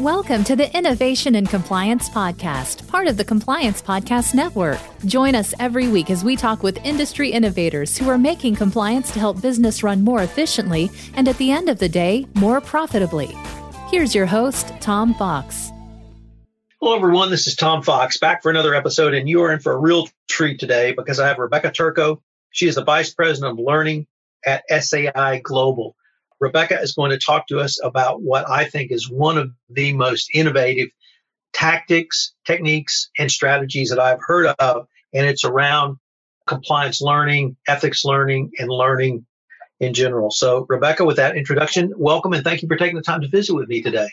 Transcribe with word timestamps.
Welcome 0.00 0.42
to 0.44 0.56
the 0.56 0.76
Innovation 0.76 1.36
and 1.36 1.48
Compliance 1.48 2.08
Podcast, 2.08 2.88
part 2.88 3.06
of 3.06 3.16
the 3.16 3.24
Compliance 3.24 3.80
Podcast 3.80 4.34
Network. 4.34 4.80
Join 5.04 5.36
us 5.36 5.54
every 5.60 5.86
week 5.86 6.10
as 6.10 6.24
we 6.24 6.34
talk 6.34 6.64
with 6.64 6.84
industry 6.84 7.30
innovators 7.30 7.96
who 7.96 8.08
are 8.08 8.18
making 8.18 8.56
compliance 8.56 9.12
to 9.12 9.20
help 9.20 9.40
business 9.40 9.84
run 9.84 10.02
more 10.02 10.24
efficiently 10.24 10.90
and 11.14 11.28
at 11.28 11.38
the 11.38 11.52
end 11.52 11.68
of 11.68 11.78
the 11.78 11.88
day, 11.88 12.26
more 12.34 12.60
profitably. 12.60 13.36
Here's 13.88 14.16
your 14.16 14.26
host, 14.26 14.72
Tom 14.80 15.14
Fox. 15.14 15.70
Hello, 16.80 16.96
everyone. 16.96 17.30
This 17.30 17.46
is 17.46 17.54
Tom 17.54 17.80
Fox 17.80 18.18
back 18.18 18.42
for 18.42 18.50
another 18.50 18.74
episode, 18.74 19.14
and 19.14 19.28
you 19.28 19.42
are 19.42 19.52
in 19.52 19.60
for 19.60 19.74
a 19.74 19.78
real 19.78 20.08
treat 20.28 20.58
today 20.58 20.92
because 20.92 21.20
I 21.20 21.28
have 21.28 21.38
Rebecca 21.38 21.70
Turco. 21.70 22.20
She 22.50 22.66
is 22.66 22.74
the 22.74 22.82
Vice 22.82 23.14
President 23.14 23.52
of 23.52 23.64
Learning 23.64 24.08
at 24.44 24.64
SAI 24.68 25.38
Global. 25.38 25.94
Rebecca 26.44 26.78
is 26.78 26.92
going 26.92 27.10
to 27.10 27.18
talk 27.18 27.46
to 27.46 27.58
us 27.58 27.82
about 27.82 28.20
what 28.20 28.48
I 28.50 28.64
think 28.64 28.92
is 28.92 29.10
one 29.10 29.38
of 29.38 29.50
the 29.70 29.94
most 29.94 30.28
innovative 30.34 30.88
tactics, 31.54 32.34
techniques, 32.44 33.08
and 33.18 33.30
strategies 33.30 33.88
that 33.88 33.98
I've 33.98 34.18
heard 34.20 34.54
of. 34.58 34.86
And 35.14 35.26
it's 35.26 35.46
around 35.46 35.96
compliance 36.46 37.00
learning, 37.00 37.56
ethics 37.66 38.04
learning, 38.04 38.50
and 38.58 38.68
learning 38.68 39.24
in 39.80 39.94
general. 39.94 40.30
So, 40.30 40.66
Rebecca, 40.68 41.06
with 41.06 41.16
that 41.16 41.34
introduction, 41.34 41.94
welcome 41.96 42.34
and 42.34 42.44
thank 42.44 42.60
you 42.60 42.68
for 42.68 42.76
taking 42.76 42.96
the 42.96 43.02
time 43.02 43.22
to 43.22 43.28
visit 43.28 43.54
with 43.54 43.66
me 43.66 43.80
today. 43.80 44.10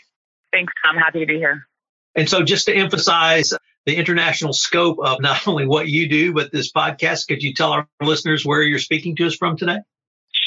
Thanks, 0.52 0.72
I'm 0.84 0.96
Happy 0.96 1.20
to 1.20 1.26
be 1.26 1.36
here. 1.36 1.66
And 2.14 2.30
so, 2.30 2.42
just 2.42 2.64
to 2.64 2.74
emphasize 2.74 3.52
the 3.84 3.96
international 3.96 4.54
scope 4.54 4.98
of 5.04 5.20
not 5.20 5.46
only 5.46 5.66
what 5.66 5.86
you 5.86 6.08
do, 6.08 6.32
but 6.32 6.50
this 6.50 6.72
podcast, 6.72 7.28
could 7.28 7.42
you 7.42 7.52
tell 7.52 7.72
our 7.72 7.86
listeners 8.00 8.46
where 8.46 8.62
you're 8.62 8.78
speaking 8.78 9.16
to 9.16 9.26
us 9.26 9.34
from 9.34 9.58
today? 9.58 9.80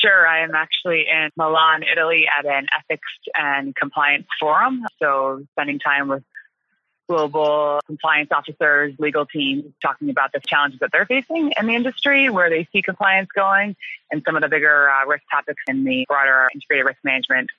Sure. 0.05 0.27
I 0.27 0.43
am 0.43 0.53
actually 0.53 1.05
in 1.09 1.29
Milan, 1.35 1.81
Italy 1.81 2.27
at 2.27 2.45
an 2.45 2.67
ethics 2.77 3.07
and 3.33 3.75
compliance 3.75 4.27
forum. 4.39 4.83
So 5.01 5.43
spending 5.53 5.79
time 5.79 6.09
with 6.09 6.23
global 7.09 7.79
compliance 7.87 8.29
officers, 8.31 8.93
legal 8.99 9.25
teams, 9.25 9.63
talking 9.81 10.11
about 10.11 10.31
the 10.31 10.41
challenges 10.45 10.79
that 10.81 10.91
they're 10.91 11.07
facing 11.07 11.53
in 11.59 11.65
the 11.65 11.73
industry, 11.73 12.29
where 12.29 12.51
they 12.51 12.67
see 12.71 12.83
compliance 12.83 13.29
going, 13.35 13.75
and 14.11 14.21
some 14.25 14.35
of 14.35 14.43
the 14.43 14.47
bigger 14.47 14.89
uh, 14.91 15.07
risk 15.07 15.23
topics 15.31 15.61
in 15.67 15.83
the 15.83 16.05
broader 16.07 16.49
integrated 16.53 16.85
risk 16.85 16.99
management 17.03 17.49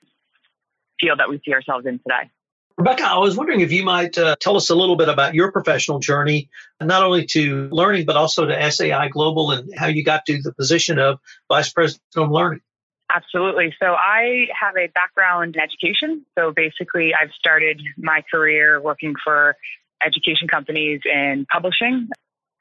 field 1.00 1.18
that 1.18 1.28
we 1.28 1.40
see 1.44 1.52
ourselves 1.52 1.84
in 1.84 1.98
today. 1.98 2.30
Rebecca, 2.78 3.04
I 3.04 3.18
was 3.18 3.36
wondering 3.36 3.60
if 3.60 3.72
you 3.72 3.84
might 3.84 4.18
uh, 4.18 4.36
tell 4.38 4.56
us 4.56 4.68
a 4.68 4.74
little 4.74 4.96
bit 4.96 5.08
about 5.08 5.34
your 5.34 5.50
professional 5.50 5.98
journey, 5.98 6.50
not 6.80 7.02
only 7.02 7.24
to 7.26 7.70
learning, 7.72 8.04
but 8.04 8.16
also 8.16 8.44
to 8.44 8.70
SAI 8.70 9.08
Global 9.08 9.50
and 9.52 9.70
how 9.74 9.86
you 9.86 10.04
got 10.04 10.26
to 10.26 10.42
the 10.42 10.52
position 10.52 10.98
of 10.98 11.18
Vice 11.48 11.72
President 11.72 12.02
of 12.16 12.30
Learning. 12.30 12.60
Absolutely. 13.08 13.74
So 13.80 13.86
I 13.86 14.46
have 14.60 14.76
a 14.76 14.88
background 14.88 15.56
in 15.56 15.62
education. 15.62 16.26
So 16.38 16.52
basically, 16.52 17.12
I've 17.14 17.30
started 17.38 17.80
my 17.96 18.22
career 18.30 18.80
working 18.80 19.14
for 19.24 19.56
education 20.04 20.48
companies 20.48 21.00
in 21.04 21.46
publishing. 21.50 22.08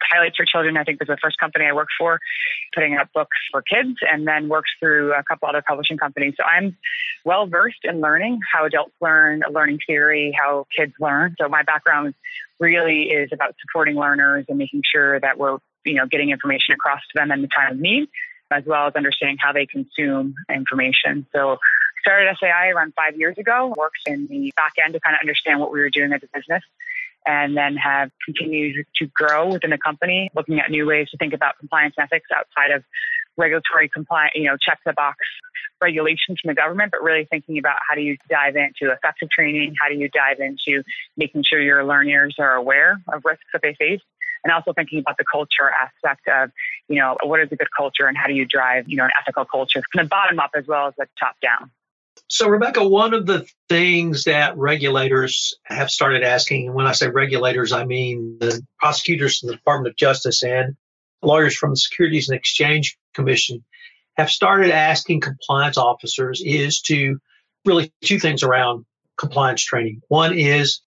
Highlights 0.09 0.37
for 0.37 0.45
Children, 0.45 0.77
I 0.77 0.83
think, 0.83 0.99
was 0.99 1.07
the 1.07 1.17
first 1.21 1.37
company 1.37 1.65
I 1.65 1.73
worked 1.73 1.93
for, 1.97 2.19
putting 2.73 2.95
out 2.95 3.11
books 3.13 3.37
for 3.51 3.61
kids, 3.61 3.97
and 4.01 4.27
then 4.27 4.49
worked 4.49 4.69
through 4.79 5.13
a 5.13 5.23
couple 5.23 5.47
other 5.47 5.63
publishing 5.67 5.97
companies. 5.97 6.33
So 6.37 6.43
I'm 6.43 6.77
well 7.23 7.47
versed 7.47 7.83
in 7.83 8.01
learning, 8.01 8.39
how 8.51 8.65
adults 8.65 8.93
learn, 9.01 9.41
learning 9.51 9.79
theory, 9.87 10.35
how 10.39 10.67
kids 10.75 10.93
learn. 10.99 11.35
So 11.39 11.47
my 11.47 11.63
background 11.63 12.13
really 12.59 13.03
is 13.03 13.29
about 13.33 13.55
supporting 13.61 13.95
learners 13.95 14.45
and 14.47 14.57
making 14.57 14.81
sure 14.89 15.19
that 15.19 15.37
we're, 15.37 15.57
you 15.85 15.95
know, 15.95 16.05
getting 16.05 16.29
information 16.29 16.73
across 16.73 17.01
to 17.01 17.19
them 17.19 17.31
in 17.31 17.41
the 17.41 17.47
time 17.47 17.73
of 17.73 17.79
need, 17.79 18.07
as 18.51 18.63
well 18.65 18.87
as 18.87 18.95
understanding 18.95 19.37
how 19.39 19.51
they 19.51 19.65
consume 19.65 20.35
information. 20.53 21.25
So 21.33 21.57
started 22.01 22.35
SAI 22.39 22.69
around 22.69 22.93
five 22.95 23.17
years 23.17 23.37
ago, 23.37 23.73
worked 23.75 23.97
in 24.05 24.27
the 24.27 24.53
back 24.55 24.73
end 24.83 24.93
to 24.93 24.99
kind 24.99 25.15
of 25.15 25.19
understand 25.21 25.59
what 25.59 25.71
we 25.71 25.79
were 25.79 25.89
doing 25.89 26.13
as 26.13 26.21
a 26.23 26.37
business 26.37 26.63
and 27.25 27.57
then 27.57 27.75
have 27.75 28.11
continued 28.23 28.85
to 28.95 29.07
grow 29.07 29.51
within 29.53 29.71
the 29.71 29.77
company, 29.77 30.29
looking 30.35 30.59
at 30.59 30.69
new 30.69 30.85
ways 30.85 31.09
to 31.09 31.17
think 31.17 31.33
about 31.33 31.57
compliance 31.59 31.95
ethics 31.99 32.29
outside 32.35 32.71
of 32.71 32.83
regulatory 33.38 33.89
compliance, 33.89 34.33
you 34.35 34.45
know, 34.45 34.57
check 34.57 34.79
the 34.85 34.94
box 34.94 35.17
regulations 35.81 36.39
from 36.41 36.50
the 36.50 36.55
government, 36.55 36.91
but 36.91 37.03
really 37.03 37.25
thinking 37.25 37.57
about 37.57 37.77
how 37.88 37.95
do 37.95 38.01
you 38.01 38.17
dive 38.29 38.55
into 38.55 38.91
effective 38.91 39.29
training? 39.29 39.75
How 39.79 39.89
do 39.89 39.95
you 39.95 40.09
dive 40.09 40.39
into 40.39 40.83
making 41.17 41.44
sure 41.44 41.59
your 41.61 41.83
learners 41.83 42.35
are 42.39 42.55
aware 42.55 43.01
of 43.11 43.23
risks 43.25 43.45
that 43.53 43.61
they 43.61 43.73
face? 43.73 44.01
And 44.44 44.53
also 44.53 44.73
thinking 44.73 45.00
about 45.00 45.17
the 45.17 45.25
culture 45.29 45.71
aspect 45.71 46.27
of, 46.27 46.51
you 46.88 47.00
know, 47.00 47.17
what 47.23 47.39
is 47.39 47.50
a 47.51 47.55
good 47.55 47.69
culture 47.75 48.05
and 48.05 48.16
how 48.16 48.27
do 48.27 48.33
you 48.33 48.45
drive, 48.45 48.88
you 48.88 48.95
know, 48.95 49.05
an 49.05 49.11
ethical 49.19 49.44
culture 49.44 49.81
from 49.91 50.05
the 50.05 50.07
bottom 50.07 50.39
up 50.39 50.51
as 50.55 50.67
well 50.67 50.88
as 50.88 50.94
the 50.97 51.07
top 51.19 51.35
down. 51.41 51.71
So, 52.27 52.47
Rebecca, 52.47 52.87
one 52.87 53.13
of 53.13 53.25
the 53.25 53.45
things 53.69 54.23
that 54.23 54.57
regulators 54.57 55.55
have 55.63 55.91
started 55.91 56.23
asking, 56.23 56.67
and 56.67 56.75
when 56.75 56.87
I 56.87 56.93
say 56.93 57.07
regulators, 57.07 57.71
I 57.71 57.85
mean 57.85 58.37
the 58.39 58.65
prosecutors 58.79 59.39
from 59.39 59.47
the 59.47 59.55
Department 59.55 59.91
of 59.91 59.97
Justice 59.97 60.43
and 60.43 60.75
lawyers 61.21 61.55
from 61.55 61.71
the 61.71 61.77
Securities 61.77 62.29
and 62.29 62.37
Exchange 62.37 62.97
Commission, 63.13 63.63
have 64.17 64.29
started 64.29 64.71
asking 64.71 65.21
compliance 65.21 65.77
officers 65.77 66.41
is 66.43 66.81
to 66.81 67.19
really 67.65 67.91
two 68.03 68.19
things 68.19 68.43
around 68.43 68.85
compliance 69.17 69.63
training. 69.63 70.01
One 70.07 70.37
is, 70.37 70.81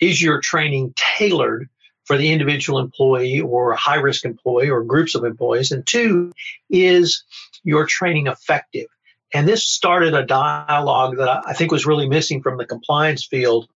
is 0.00 0.20
your 0.20 0.40
training 0.40 0.94
tailored 0.96 1.68
for 2.04 2.18
the 2.18 2.30
individual 2.30 2.78
employee 2.78 3.40
or 3.40 3.74
high 3.74 3.96
risk 3.96 4.24
employee 4.24 4.70
or 4.70 4.84
groups 4.84 5.14
of 5.14 5.24
employees? 5.24 5.72
And 5.72 5.86
two, 5.86 6.32
is 6.68 7.24
your 7.62 7.86
training 7.86 8.26
effective? 8.26 8.86
And 9.34 9.48
this 9.48 9.64
started 9.64 10.14
a 10.14 10.24
dialogue 10.24 11.16
that 11.16 11.42
I 11.44 11.54
think 11.54 11.72
was 11.72 11.86
really 11.86 12.08
missing 12.08 12.40
from 12.40 12.56
the 12.56 12.64
compliance 12.64 13.26
field, 13.26 13.68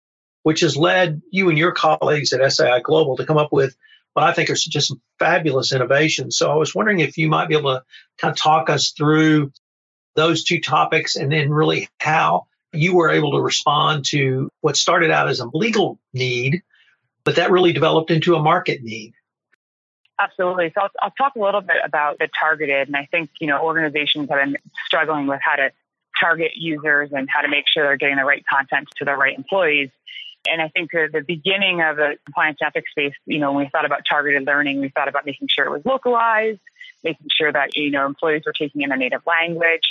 which 0.44 0.60
has 0.60 0.76
led 0.76 1.20
you 1.32 1.48
and 1.48 1.58
your 1.58 1.72
colleagues 1.72 2.32
at 2.32 2.52
SAI 2.52 2.78
Global 2.80 3.16
to 3.16 3.26
come 3.26 3.38
up 3.38 3.52
with 3.52 3.76
what 4.12 4.24
I 4.24 4.32
think 4.32 4.50
are 4.50 4.54
just 4.54 4.88
some 4.88 5.00
fabulous 5.18 5.72
innovations. 5.72 6.36
So 6.36 6.50
I 6.50 6.54
was 6.54 6.76
wondering 6.76 7.00
if 7.00 7.18
you 7.18 7.28
might 7.28 7.48
be 7.48 7.56
able 7.56 7.74
to 7.74 7.82
kind 8.18 8.30
of 8.30 8.38
talk 8.38 8.70
us 8.70 8.92
through 8.92 9.52
those 10.14 10.44
two 10.44 10.60
topics 10.60 11.16
and 11.16 11.30
then 11.30 11.50
really 11.50 11.88
how 11.98 12.46
you 12.72 12.94
were 12.94 13.10
able 13.10 13.32
to 13.32 13.40
respond 13.40 14.04
to 14.06 14.50
what 14.60 14.76
started 14.76 15.10
out 15.10 15.28
as 15.28 15.40
a 15.40 15.48
legal 15.52 15.98
need, 16.12 16.62
but 17.24 17.36
that 17.36 17.50
really 17.50 17.72
developed 17.72 18.12
into 18.12 18.36
a 18.36 18.42
market 18.42 18.82
need. 18.82 19.12
Absolutely. 20.20 20.72
So 20.74 20.82
I'll, 20.82 20.90
I'll, 21.00 21.10
talk 21.12 21.36
a 21.36 21.38
little 21.38 21.60
bit 21.60 21.76
about 21.84 22.18
the 22.18 22.28
targeted, 22.38 22.88
and 22.88 22.96
I 22.96 23.06
think 23.10 23.30
you 23.40 23.46
know 23.46 23.62
organizations 23.62 24.28
have 24.28 24.38
been 24.44 24.56
struggling 24.84 25.26
with 25.28 25.40
how 25.42 25.56
to 25.56 25.70
target 26.20 26.52
users 26.56 27.10
and 27.12 27.28
how 27.30 27.42
to 27.42 27.48
make 27.48 27.64
sure 27.68 27.84
they're 27.84 27.96
getting 27.96 28.16
the 28.16 28.24
right 28.24 28.44
content 28.50 28.88
to 28.96 29.04
the 29.04 29.14
right 29.14 29.36
employees. 29.36 29.90
And 30.50 30.60
I 30.62 30.68
think 30.68 30.90
the 30.90 31.24
beginning 31.26 31.82
of 31.82 31.96
the 31.96 32.16
compliance 32.24 32.58
ethics 32.64 32.90
space, 32.90 33.14
you 33.26 33.38
know, 33.38 33.52
when 33.52 33.64
we 33.64 33.70
thought 33.70 33.84
about 33.84 34.02
targeted 34.08 34.46
learning, 34.46 34.80
we 34.80 34.88
thought 34.88 35.08
about 35.08 35.26
making 35.26 35.48
sure 35.48 35.66
it 35.66 35.70
was 35.70 35.84
localized, 35.84 36.60
making 37.04 37.26
sure 37.36 37.52
that 37.52 37.76
you 37.76 37.90
know 37.90 38.06
employees 38.06 38.42
were 38.44 38.52
taking 38.52 38.82
in 38.82 38.88
their 38.88 38.98
native 38.98 39.22
language, 39.26 39.82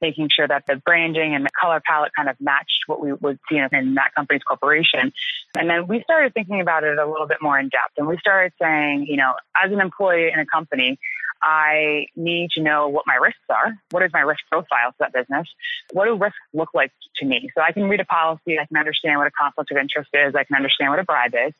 making 0.00 0.28
sure 0.34 0.46
that 0.46 0.64
the 0.66 0.76
branding 0.76 1.34
and 1.34 1.44
the 1.44 1.50
color 1.58 1.80
palette 1.84 2.12
kind 2.16 2.28
of 2.28 2.36
matched 2.40 2.84
what 2.86 3.00
we 3.00 3.12
would 3.12 3.38
see 3.48 3.56
in 3.56 3.94
that 3.94 4.14
company's 4.14 4.42
corporation. 4.42 5.12
And 5.56 5.70
then 5.70 5.86
we 5.86 6.02
started 6.02 6.34
thinking 6.34 6.60
about 6.60 6.84
it 6.84 6.98
a 6.98 7.06
little 7.06 7.26
bit 7.26 7.38
more 7.40 7.58
in 7.58 7.68
depth. 7.68 7.94
And 7.96 8.06
we 8.06 8.18
started 8.18 8.52
saying, 8.60 9.06
you 9.08 9.16
know, 9.16 9.34
as 9.62 9.72
an 9.72 9.80
employee 9.80 10.30
in 10.32 10.38
a 10.38 10.46
company, 10.46 10.98
I 11.42 12.06
need 12.16 12.50
to 12.52 12.62
know 12.62 12.88
what 12.88 13.04
my 13.06 13.16
risks 13.16 13.44
are. 13.50 13.74
What 13.90 14.02
is 14.02 14.10
my 14.12 14.20
risk 14.20 14.40
profile 14.50 14.92
for 14.96 14.96
that 15.00 15.12
business? 15.12 15.46
What 15.92 16.06
do 16.06 16.16
risks 16.16 16.38
look 16.54 16.70
like 16.74 16.92
to 17.16 17.26
me? 17.26 17.50
So 17.54 17.62
I 17.62 17.72
can 17.72 17.84
read 17.84 18.00
a 18.00 18.04
policy, 18.04 18.58
I 18.58 18.64
can 18.66 18.78
understand 18.78 19.18
what 19.18 19.26
a 19.26 19.30
conflict 19.30 19.70
of 19.70 19.76
interest 19.76 20.10
is, 20.14 20.34
I 20.34 20.44
can 20.44 20.56
understand 20.56 20.90
what 20.90 21.00
a 21.00 21.04
bribe 21.04 21.34
is. 21.34 21.52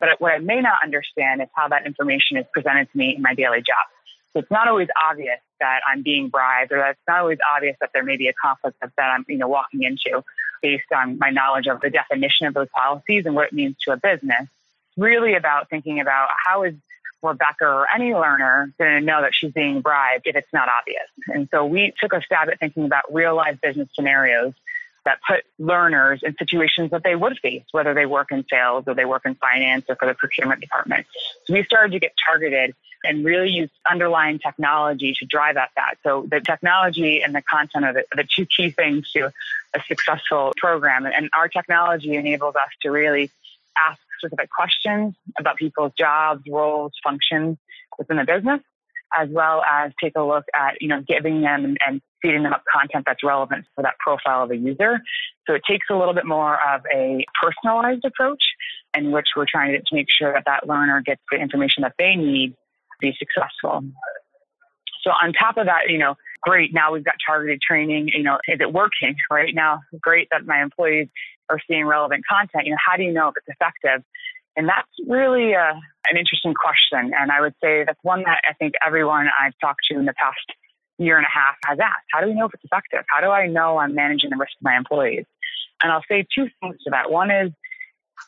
But 0.00 0.08
what 0.18 0.32
I 0.32 0.38
may 0.38 0.60
not 0.60 0.78
understand 0.82 1.42
is 1.42 1.48
how 1.54 1.68
that 1.68 1.86
information 1.86 2.36
is 2.36 2.44
presented 2.52 2.90
to 2.92 2.98
me 2.98 3.14
in 3.16 3.22
my 3.22 3.34
daily 3.34 3.58
job. 3.58 3.95
It's 4.36 4.50
not 4.50 4.68
always 4.68 4.88
obvious 5.02 5.38
that 5.60 5.80
I'm 5.90 6.02
being 6.02 6.28
bribed 6.28 6.72
or 6.72 6.78
that 6.78 6.90
it's 6.90 7.00
not 7.08 7.20
always 7.20 7.38
obvious 7.54 7.76
that 7.80 7.90
there 7.92 8.02
may 8.02 8.16
be 8.16 8.28
a 8.28 8.32
conflict 8.32 8.76
that 8.80 8.92
I'm, 8.98 9.24
you 9.28 9.38
know, 9.38 9.48
walking 9.48 9.82
into 9.82 10.22
based 10.62 10.92
on 10.94 11.18
my 11.18 11.30
knowledge 11.30 11.66
of 11.66 11.80
the 11.80 11.90
definition 11.90 12.46
of 12.46 12.54
those 12.54 12.68
policies 12.74 13.26
and 13.26 13.34
what 13.34 13.48
it 13.48 13.52
means 13.52 13.76
to 13.84 13.92
a 13.92 13.96
business. 13.96 14.42
It's 14.42 14.98
really 14.98 15.34
about 15.34 15.70
thinking 15.70 16.00
about 16.00 16.28
how 16.44 16.64
is 16.64 16.74
Rebecca 17.22 17.64
or 17.64 17.86
any 17.94 18.14
learner 18.14 18.72
going 18.78 19.00
to 19.00 19.04
know 19.04 19.22
that 19.22 19.34
she's 19.34 19.52
being 19.52 19.80
bribed 19.80 20.26
if 20.26 20.36
it's 20.36 20.52
not 20.52 20.68
obvious. 20.68 21.08
And 21.28 21.48
so 21.50 21.64
we 21.64 21.92
took 21.98 22.12
a 22.12 22.22
stab 22.22 22.48
at 22.48 22.60
thinking 22.60 22.84
about 22.84 23.12
real 23.12 23.34
life 23.34 23.58
business 23.60 23.88
scenarios 23.94 24.52
that 25.06 25.20
put 25.26 25.44
learners 25.58 26.20
in 26.22 26.36
situations 26.36 26.90
that 26.90 27.02
they 27.02 27.14
would 27.14 27.38
face, 27.38 27.62
whether 27.72 27.94
they 27.94 28.04
work 28.04 28.30
in 28.30 28.44
sales 28.50 28.84
or 28.86 28.94
they 28.94 29.06
work 29.06 29.22
in 29.24 29.36
finance 29.36 29.86
or 29.88 29.96
for 29.96 30.06
the 30.06 30.14
procurement 30.14 30.60
department. 30.60 31.06
So 31.44 31.54
we 31.54 31.62
started 31.62 31.92
to 31.92 32.00
get 32.00 32.12
targeted 32.26 32.74
and 33.04 33.24
really 33.24 33.48
use 33.48 33.70
underlying 33.88 34.40
technology 34.40 35.14
to 35.20 35.24
drive 35.24 35.56
at 35.56 35.70
that. 35.76 35.94
So 36.02 36.26
the 36.28 36.40
technology 36.40 37.22
and 37.22 37.34
the 37.34 37.42
content 37.42 37.84
are 37.84 37.92
the, 37.92 38.04
the 38.14 38.24
two 38.24 38.46
key 38.46 38.70
things 38.70 39.10
to 39.12 39.32
a 39.74 39.80
successful 39.86 40.52
program. 40.56 41.06
And 41.06 41.30
our 41.32 41.48
technology 41.48 42.16
enables 42.16 42.56
us 42.56 42.70
to 42.82 42.90
really 42.90 43.30
ask 43.88 44.00
specific 44.18 44.50
questions 44.50 45.14
about 45.38 45.56
people's 45.56 45.92
jobs, 45.96 46.42
roles, 46.50 46.92
functions 47.02 47.58
within 47.96 48.16
the 48.16 48.24
business 48.24 48.60
as 49.14 49.28
well 49.30 49.62
as 49.62 49.92
take 50.02 50.12
a 50.16 50.22
look 50.22 50.44
at, 50.54 50.80
you 50.80 50.88
know, 50.88 51.02
giving 51.06 51.40
them 51.42 51.76
and 51.86 52.00
feeding 52.22 52.42
them 52.42 52.52
up 52.52 52.64
content 52.72 53.04
that's 53.06 53.22
relevant 53.22 53.64
for 53.74 53.82
that 53.82 53.94
profile 53.98 54.44
of 54.44 54.50
a 54.50 54.56
user. 54.56 55.00
So 55.46 55.54
it 55.54 55.62
takes 55.68 55.86
a 55.90 55.94
little 55.94 56.14
bit 56.14 56.26
more 56.26 56.58
of 56.68 56.82
a 56.94 57.24
personalized 57.40 58.04
approach 58.04 58.42
in 58.96 59.12
which 59.12 59.28
we're 59.36 59.46
trying 59.50 59.72
to 59.72 59.94
make 59.94 60.08
sure 60.10 60.32
that 60.32 60.44
that 60.46 60.66
learner 60.68 61.02
gets 61.02 61.20
the 61.30 61.38
information 61.38 61.82
that 61.82 61.94
they 61.98 62.16
need 62.16 62.50
to 62.50 62.96
be 63.00 63.16
successful. 63.18 63.84
So 65.02 65.10
on 65.22 65.32
top 65.32 65.56
of 65.56 65.66
that, 65.66 65.88
you 65.88 65.98
know, 65.98 66.16
great, 66.42 66.74
now 66.74 66.92
we've 66.92 67.04
got 67.04 67.14
targeted 67.24 67.60
training, 67.60 68.08
you 68.08 68.24
know, 68.24 68.38
is 68.48 68.58
it 68.60 68.72
working 68.72 69.14
right 69.30 69.54
now? 69.54 69.80
Great 70.00 70.28
that 70.32 70.46
my 70.46 70.62
employees 70.62 71.08
are 71.48 71.60
seeing 71.68 71.86
relevant 71.86 72.24
content. 72.28 72.66
You 72.66 72.72
know, 72.72 72.78
how 72.84 72.96
do 72.96 73.04
you 73.04 73.12
know 73.12 73.28
if 73.28 73.34
it's 73.36 73.46
effective? 73.48 74.02
And 74.56 74.68
that's 74.68 74.88
really 75.06 75.52
a, 75.52 75.60
uh, 75.60 75.74
an 76.10 76.16
interesting 76.16 76.54
question. 76.54 77.12
And 77.18 77.30
I 77.30 77.40
would 77.40 77.54
say 77.62 77.84
that's 77.84 77.98
one 78.02 78.22
that 78.24 78.40
I 78.48 78.52
think 78.54 78.74
everyone 78.84 79.28
I've 79.40 79.58
talked 79.60 79.80
to 79.90 79.98
in 79.98 80.06
the 80.06 80.14
past 80.14 80.38
year 80.98 81.16
and 81.16 81.26
a 81.26 81.30
half 81.30 81.56
has 81.66 81.78
asked. 81.78 82.06
How 82.12 82.20
do 82.20 82.28
we 82.28 82.34
know 82.34 82.46
if 82.46 82.54
it's 82.54 82.64
effective? 82.64 83.04
How 83.08 83.20
do 83.20 83.30
I 83.30 83.48
know 83.48 83.78
I'm 83.78 83.94
managing 83.94 84.30
the 84.30 84.36
risk 84.36 84.52
of 84.60 84.64
my 84.64 84.76
employees? 84.76 85.26
And 85.82 85.92
I'll 85.92 86.04
say 86.08 86.26
two 86.34 86.48
things 86.60 86.76
to 86.84 86.90
that. 86.90 87.10
One 87.10 87.30
is 87.30 87.52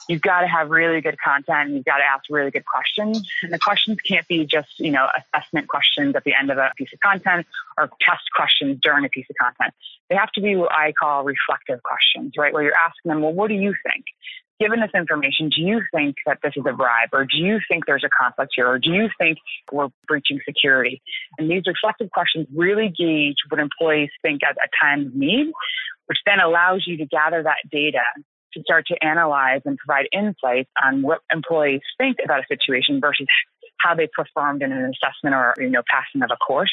you've 0.09 0.21
got 0.21 0.41
to 0.41 0.47
have 0.49 0.71
really 0.71 1.01
good 1.01 1.17
content 1.19 1.69
and 1.69 1.75
you've 1.75 1.85
got 1.85 1.99
to 1.99 2.05
ask 2.05 2.25
really 2.29 2.51
good 2.51 2.65
questions. 2.67 3.27
And 3.43 3.53
the 3.53 3.59
questions 3.59 3.99
can't 4.07 4.27
be 4.29 4.45
just, 4.45 4.79
you 4.79 4.91
know, 4.91 5.09
assessment 5.17 5.69
questions 5.69 6.15
at 6.15 6.25
the 6.25 6.35
end 6.39 6.51
of 6.51 6.59
a 6.59 6.73
piece 6.77 6.93
of 6.93 7.01
content 7.01 7.47
or 7.79 7.89
test 8.01 8.25
questions 8.35 8.79
during 8.83 9.05
a 9.05 9.09
piece 9.09 9.27
of 9.31 9.37
content. 9.37 9.73
They 10.11 10.17
have 10.17 10.33
to 10.33 10.41
be 10.41 10.57
what 10.57 10.73
I 10.73 10.93
call 10.93 11.25
reflective 11.25 11.83
questions, 11.83 12.35
right? 12.37 12.53
Where 12.53 12.63
you're 12.63 12.77
asking 12.77 13.11
them, 13.11 13.23
well, 13.23 13.33
what 13.33 13.49
do 13.49 13.55
you 13.55 13.75
think? 13.83 14.05
Given 14.61 14.81
this 14.81 14.91
information, 14.95 15.49
do 15.49 15.63
you 15.63 15.83
think 15.95 16.17
that 16.27 16.39
this 16.43 16.53
is 16.57 16.65
a 16.69 16.73
bribe? 16.73 17.11
Or 17.13 17.25
do 17.25 17.37
you 17.37 17.59
think 17.69 17.87
there's 17.87 18.05
a 18.05 18.11
conflict 18.21 18.53
here? 18.57 18.69
Or 18.69 18.79
do 18.79 18.91
you 18.91 19.09
think 19.19 19.39
we're 19.73 19.89
breaching 20.07 20.41
security? 20.45 21.01
And 21.39 21.51
these 21.51 21.63
reflective 21.67 22.11
questions 22.11 22.47
really 22.55 22.93
gauge 22.97 23.37
what 23.49 23.61
employees 23.61 24.11
think 24.23 24.41
at 24.43 24.57
a 24.57 24.69
time 24.83 25.07
of 25.07 25.15
need, 25.15 25.53
which 26.07 26.19
then 26.27 26.41
allows 26.41 26.85
you 26.87 26.97
to 26.99 27.07
gather 27.07 27.43
that 27.43 27.59
data 27.71 28.03
to 28.55 28.63
start 28.63 28.87
to 28.87 28.97
analyze 29.05 29.61
and 29.65 29.77
provide 29.79 30.09
insights 30.13 30.71
on 30.83 31.03
what 31.03 31.21
employees 31.33 31.81
think 31.99 32.17
about 32.25 32.41
a 32.41 32.45
situation 32.49 33.01
versus 33.01 33.27
how 33.81 33.95
they 33.95 34.09
performed 34.13 34.63
in 34.63 34.73
an 34.73 34.91
assessment 34.91 35.35
or 35.35 35.55
you 35.59 35.71
know 35.71 35.83
passing 35.89 36.23
of 36.23 36.31
a 36.33 36.37
course. 36.37 36.73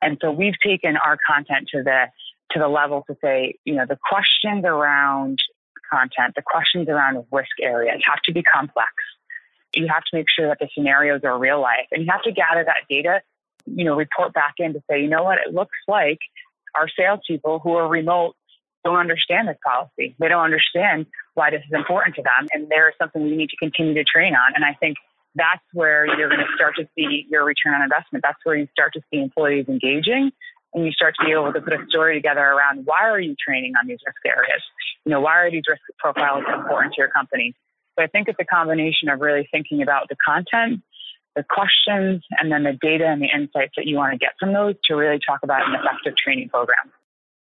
And 0.00 0.16
so 0.22 0.30
we've 0.30 0.58
taken 0.64 0.96
our 0.96 1.18
content 1.26 1.68
to 1.74 1.82
the 1.82 2.06
to 2.52 2.58
the 2.58 2.68
level 2.68 3.04
to 3.06 3.16
say, 3.22 3.54
you 3.64 3.74
know, 3.74 3.84
the 3.88 3.98
questions 4.08 4.64
around 4.64 5.38
content, 5.90 6.34
the 6.34 6.42
questions 6.42 6.88
around 6.88 7.24
risk 7.30 7.50
areas 7.60 8.00
have 8.04 8.20
to 8.24 8.32
be 8.32 8.42
complex. 8.42 8.92
You 9.74 9.86
have 9.88 10.02
to 10.04 10.16
make 10.16 10.26
sure 10.28 10.48
that 10.48 10.58
the 10.58 10.68
scenarios 10.74 11.22
are 11.24 11.38
real 11.38 11.60
life 11.60 11.86
and 11.92 12.02
you 12.02 12.08
have 12.10 12.22
to 12.22 12.32
gather 12.32 12.64
that 12.64 12.88
data, 12.88 13.22
you 13.66 13.84
know, 13.84 13.94
report 13.94 14.32
back 14.32 14.54
in 14.58 14.72
to 14.72 14.82
say, 14.90 15.00
you 15.00 15.08
know 15.08 15.22
what, 15.22 15.38
it 15.38 15.54
looks 15.54 15.76
like 15.86 16.18
our 16.74 16.88
salespeople 16.88 17.60
who 17.60 17.74
are 17.74 17.88
remote 17.88 18.34
don't 18.84 18.96
understand 18.96 19.48
this 19.48 19.58
policy. 19.64 20.16
They 20.18 20.28
don't 20.28 20.44
understand 20.44 21.06
why 21.34 21.50
this 21.50 21.60
is 21.60 21.72
important 21.72 22.16
to 22.16 22.22
them. 22.22 22.48
And 22.52 22.68
there 22.70 22.88
is 22.88 22.94
something 22.98 23.22
we 23.22 23.36
need 23.36 23.50
to 23.50 23.56
continue 23.56 23.94
to 23.94 24.04
train 24.04 24.34
on. 24.34 24.54
And 24.54 24.64
I 24.64 24.74
think 24.74 24.96
that's 25.34 25.62
where 25.72 26.06
you're 26.06 26.28
going 26.28 26.40
to 26.40 26.56
start 26.56 26.76
to 26.76 26.88
see 26.96 27.26
your 27.28 27.44
return 27.44 27.74
on 27.74 27.82
investment. 27.82 28.22
That's 28.22 28.38
where 28.44 28.56
you 28.56 28.66
start 28.72 28.94
to 28.94 29.00
see 29.10 29.20
employees 29.20 29.66
engaging 29.68 30.32
and 30.74 30.84
you 30.84 30.92
start 30.92 31.14
to 31.18 31.26
be 31.26 31.32
able 31.32 31.52
to 31.52 31.60
put 31.60 31.72
a 31.72 31.84
story 31.88 32.14
together 32.14 32.40
around 32.40 32.82
why 32.84 33.08
are 33.08 33.20
you 33.20 33.34
training 33.36 33.72
on 33.80 33.88
these 33.88 33.98
risk 34.06 34.20
areas? 34.24 34.62
You 35.04 35.10
know, 35.10 35.20
why 35.20 35.38
are 35.38 35.50
these 35.50 35.64
risk 35.68 35.82
profiles 35.98 36.44
important 36.52 36.94
to 36.94 37.00
your 37.00 37.08
company? 37.08 37.54
So 37.98 38.04
I 38.04 38.06
think 38.06 38.28
it's 38.28 38.38
a 38.40 38.44
combination 38.44 39.08
of 39.08 39.20
really 39.20 39.48
thinking 39.50 39.82
about 39.82 40.08
the 40.08 40.16
content, 40.24 40.80
the 41.34 41.44
questions, 41.48 42.22
and 42.38 42.50
then 42.52 42.62
the 42.62 42.78
data 42.80 43.06
and 43.06 43.20
the 43.20 43.28
insights 43.34 43.72
that 43.76 43.86
you 43.86 43.96
want 43.96 44.12
to 44.12 44.18
get 44.18 44.30
from 44.38 44.52
those 44.52 44.74
to 44.84 44.94
really 44.94 45.18
talk 45.26 45.40
about 45.42 45.68
an 45.68 45.74
effective 45.74 46.16
training 46.16 46.48
program. 46.48 46.92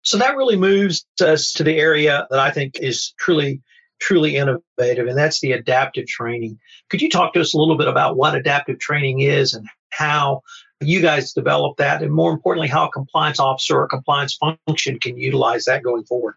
So 0.03 0.19
that 0.19 0.37
really 0.37 0.57
moves 0.57 1.05
us 1.21 1.53
to 1.55 1.65
the 1.65 1.77
area 1.77 2.27
that 2.31 2.39
I 2.39 2.51
think 2.51 2.79
is 2.81 3.13
truly 3.19 3.63
truly 4.01 4.37
innovative, 4.37 5.09
and 5.09 5.19
that's 5.19 5.41
the 5.41 5.53
adaptive 5.53 6.07
training. 6.07 6.59
Could 6.89 7.03
you 7.03 7.11
talk 7.11 7.35
to 7.35 7.41
us 7.41 7.53
a 7.53 7.59
little 7.59 7.77
bit 7.77 7.89
about 7.89 8.17
what 8.17 8.37
adaptive 8.37 8.79
training 8.79 9.21
is 9.21 9.55
and 9.55 9.67
how 9.91 10.43
you 10.81 11.01
guys 11.01 11.33
develop 11.33 11.79
that, 11.79 12.03
and 12.03 12.13
more 12.13 12.33
importantly, 12.33 12.69
how 12.69 12.87
a 12.87 12.91
compliance 12.91 13.41
officer 13.41 13.79
or 13.79 13.89
compliance 13.89 14.35
function 14.35 14.99
can 14.99 15.17
utilize 15.17 15.65
that 15.65 15.83
going 15.83 16.05
forward. 16.05 16.37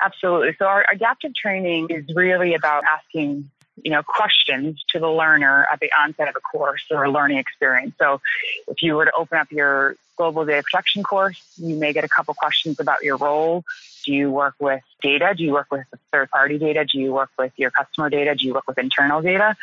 Absolutely. 0.00 0.56
So 0.58 0.66
our 0.66 0.84
adaptive 0.90 1.34
training 1.34 1.88
is 1.90 2.04
really 2.14 2.54
about 2.54 2.84
asking 2.84 3.50
you 3.82 3.90
know 3.90 4.02
questions 4.02 4.84
to 4.88 4.98
the 4.98 5.08
learner 5.08 5.66
at 5.72 5.80
the 5.80 5.90
onset 5.98 6.28
of 6.28 6.36
a 6.36 6.40
course 6.40 6.84
or 6.90 7.04
a 7.04 7.10
learning 7.10 7.38
experience. 7.38 7.94
So 7.98 8.20
if 8.68 8.82
you 8.82 8.96
were 8.96 9.04
to 9.04 9.12
open 9.16 9.38
up 9.38 9.50
your 9.50 9.96
global 10.16 10.44
data 10.44 10.62
protection 10.62 11.02
course, 11.02 11.40
you 11.56 11.76
may 11.76 11.92
get 11.92 12.04
a 12.04 12.08
couple 12.08 12.34
questions 12.34 12.80
about 12.80 13.02
your 13.02 13.16
role. 13.16 13.64
Do 14.04 14.12
you 14.12 14.30
work 14.30 14.54
with 14.58 14.82
data? 15.00 15.34
Do 15.36 15.44
you 15.44 15.52
work 15.52 15.68
with 15.70 15.86
third 16.12 16.30
party 16.30 16.58
data? 16.58 16.84
Do 16.84 16.98
you 16.98 17.12
work 17.12 17.30
with 17.38 17.52
your 17.56 17.70
customer 17.70 18.10
data? 18.10 18.34
Do 18.34 18.46
you 18.46 18.54
work 18.54 18.66
with 18.66 18.78
internal 18.78 19.22
data? 19.22 19.56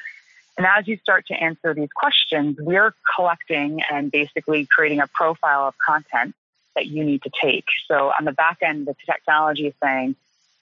And 0.59 0.67
as 0.67 0.89
you 0.89 0.97
start 0.97 1.25
to 1.27 1.33
answer 1.33 1.73
these 1.73 1.87
questions, 1.95 2.57
we're 2.59 2.93
collecting 3.15 3.79
and 3.89 4.11
basically 4.11 4.67
creating 4.69 4.99
a 4.99 5.07
profile 5.07 5.69
of 5.69 5.77
content 5.77 6.35
that 6.75 6.87
you 6.87 7.05
need 7.05 7.23
to 7.23 7.31
take. 7.41 7.63
So 7.87 8.11
on 8.19 8.25
the 8.25 8.33
back 8.33 8.57
end, 8.61 8.85
the 8.85 8.93
technology 9.05 9.67
is 9.67 9.73
saying 9.81 10.17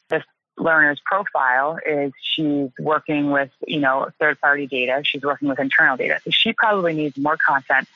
this 0.10 0.22
learner's 0.56 1.02
profile 1.04 1.80
is 1.84 2.14
she's 2.22 2.70
working 2.78 3.32
with, 3.32 3.50
you 3.66 3.80
know, 3.80 4.12
third 4.20 4.40
party 4.40 4.68
data. 4.68 5.02
She's 5.04 5.24
working 5.24 5.48
with 5.48 5.58
internal 5.58 5.98
data. 5.98 6.20
So 6.24 6.30
she 6.30 6.54
probably 6.54 6.94
needs 6.94 7.18
more 7.18 7.38
content 7.38 7.88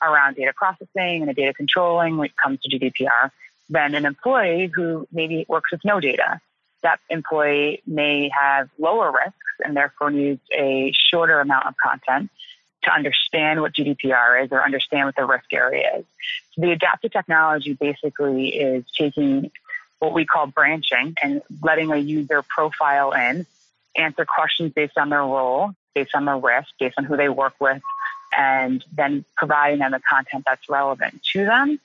around 0.00 0.36
data 0.36 0.54
processing 0.56 1.22
and 1.22 1.36
data 1.36 1.52
controlling 1.52 2.16
when 2.16 2.30
it 2.30 2.36
comes 2.42 2.60
to 2.62 2.70
GDPR 2.70 3.30
than 3.68 3.94
an 3.94 4.06
employee 4.06 4.72
who 4.74 5.06
maybe 5.12 5.44
works 5.48 5.70
with 5.70 5.84
no 5.84 6.00
data 6.00 6.40
that 6.82 7.00
employee 7.08 7.82
may 7.86 8.28
have 8.28 8.68
lower 8.78 9.10
risks 9.12 9.36
and 9.64 9.76
therefore 9.76 10.10
needs 10.10 10.40
a 10.52 10.92
shorter 10.94 11.40
amount 11.40 11.66
of 11.66 11.74
content 11.76 12.30
to 12.84 12.92
understand 12.92 13.60
what 13.60 13.72
GDPR 13.72 14.44
is 14.44 14.52
or 14.52 14.62
understand 14.62 15.06
what 15.06 15.16
the 15.16 15.24
risk 15.24 15.52
area 15.52 15.98
is. 15.98 16.04
So 16.52 16.62
the 16.62 16.72
adaptive 16.72 17.12
technology 17.12 17.74
basically 17.74 18.48
is 18.48 18.84
taking 18.96 19.50
what 20.00 20.12
we 20.12 20.24
call 20.24 20.46
branching 20.46 21.14
and 21.22 21.42
letting 21.62 21.92
a 21.92 21.96
user 21.96 22.42
profile 22.42 23.12
in, 23.12 23.46
answer 23.94 24.24
questions 24.24 24.72
based 24.72 24.98
on 24.98 25.10
their 25.10 25.20
role, 25.20 25.72
based 25.94 26.14
on 26.14 26.24
their 26.24 26.38
risk, 26.38 26.68
based 26.80 26.96
on 26.98 27.04
who 27.04 27.16
they 27.16 27.28
work 27.28 27.54
with, 27.60 27.82
and 28.36 28.84
then 28.92 29.24
providing 29.36 29.78
them 29.78 29.92
the 29.92 30.00
content 30.00 30.42
that's 30.46 30.68
relevant 30.68 31.22
to 31.32 31.44
them 31.44 31.78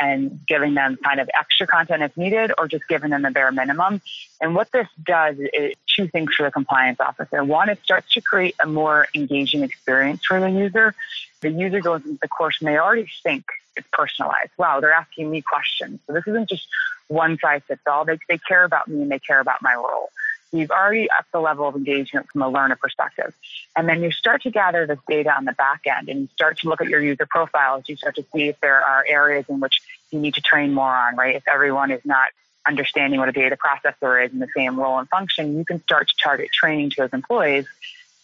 and 0.00 0.40
giving 0.46 0.74
them 0.74 0.98
kind 1.02 1.20
of 1.20 1.28
extra 1.38 1.66
content 1.66 2.02
if 2.02 2.16
needed 2.16 2.52
or 2.58 2.68
just 2.68 2.86
giving 2.88 3.10
them 3.10 3.22
the 3.22 3.30
bare 3.30 3.52
minimum. 3.52 4.00
And 4.40 4.54
what 4.54 4.70
this 4.72 4.88
does 5.02 5.36
is 5.38 5.74
two 5.94 6.08
things 6.08 6.34
for 6.34 6.44
the 6.44 6.50
compliance 6.50 7.00
officer. 7.00 7.44
One, 7.44 7.68
it 7.68 7.78
starts 7.82 8.12
to 8.14 8.20
create 8.20 8.54
a 8.62 8.66
more 8.66 9.08
engaging 9.14 9.62
experience 9.62 10.24
for 10.24 10.40
the 10.40 10.50
user. 10.50 10.94
The 11.40 11.50
user 11.50 11.80
goes 11.80 12.04
into 12.04 12.18
the 12.20 12.28
course 12.28 12.56
and 12.60 12.68
they 12.68 12.78
already 12.78 13.08
think 13.22 13.44
it's 13.76 13.86
personalized. 13.92 14.50
Wow, 14.58 14.80
they're 14.80 14.92
asking 14.92 15.30
me 15.30 15.42
questions. 15.42 16.00
So 16.06 16.12
this 16.12 16.24
isn't 16.26 16.48
just 16.48 16.66
one 17.08 17.38
size 17.38 17.62
fits 17.66 17.82
all. 17.86 18.04
They, 18.04 18.18
they 18.28 18.38
care 18.38 18.64
about 18.64 18.88
me 18.88 19.02
and 19.02 19.10
they 19.10 19.18
care 19.18 19.40
about 19.40 19.62
my 19.62 19.74
role. 19.74 20.10
You've 20.52 20.70
already 20.70 21.08
upped 21.10 21.32
the 21.32 21.40
level 21.40 21.66
of 21.66 21.74
engagement 21.74 22.28
from 22.30 22.42
a 22.42 22.48
learner 22.48 22.76
perspective. 22.76 23.34
And 23.74 23.88
then 23.88 24.02
you 24.02 24.10
start 24.10 24.42
to 24.42 24.50
gather 24.50 24.86
this 24.86 24.98
data 25.08 25.34
on 25.34 25.46
the 25.46 25.52
back 25.52 25.82
end 25.86 26.10
and 26.10 26.20
you 26.20 26.28
start 26.34 26.58
to 26.58 26.68
look 26.68 26.82
at 26.82 26.88
your 26.88 27.02
user 27.02 27.26
profiles. 27.26 27.84
You 27.88 27.96
start 27.96 28.16
to 28.16 28.24
see 28.34 28.48
if 28.48 28.60
there 28.60 28.84
are 28.84 29.04
areas 29.08 29.46
in 29.48 29.60
which 29.60 29.80
you 30.10 30.20
need 30.20 30.34
to 30.34 30.42
train 30.42 30.74
more 30.74 30.94
on, 30.94 31.16
right? 31.16 31.36
If 31.36 31.48
everyone 31.48 31.90
is 31.90 32.04
not 32.04 32.28
understanding 32.66 33.18
what 33.18 33.28
a 33.28 33.32
data 33.32 33.56
processor 33.56 34.24
is 34.24 34.32
in 34.32 34.38
the 34.38 34.48
same 34.54 34.78
role 34.78 34.98
and 34.98 35.08
function, 35.08 35.56
you 35.56 35.64
can 35.64 35.82
start 35.82 36.08
to 36.08 36.14
target 36.22 36.50
training 36.52 36.90
to 36.90 36.96
those 37.02 37.12
employees. 37.12 37.66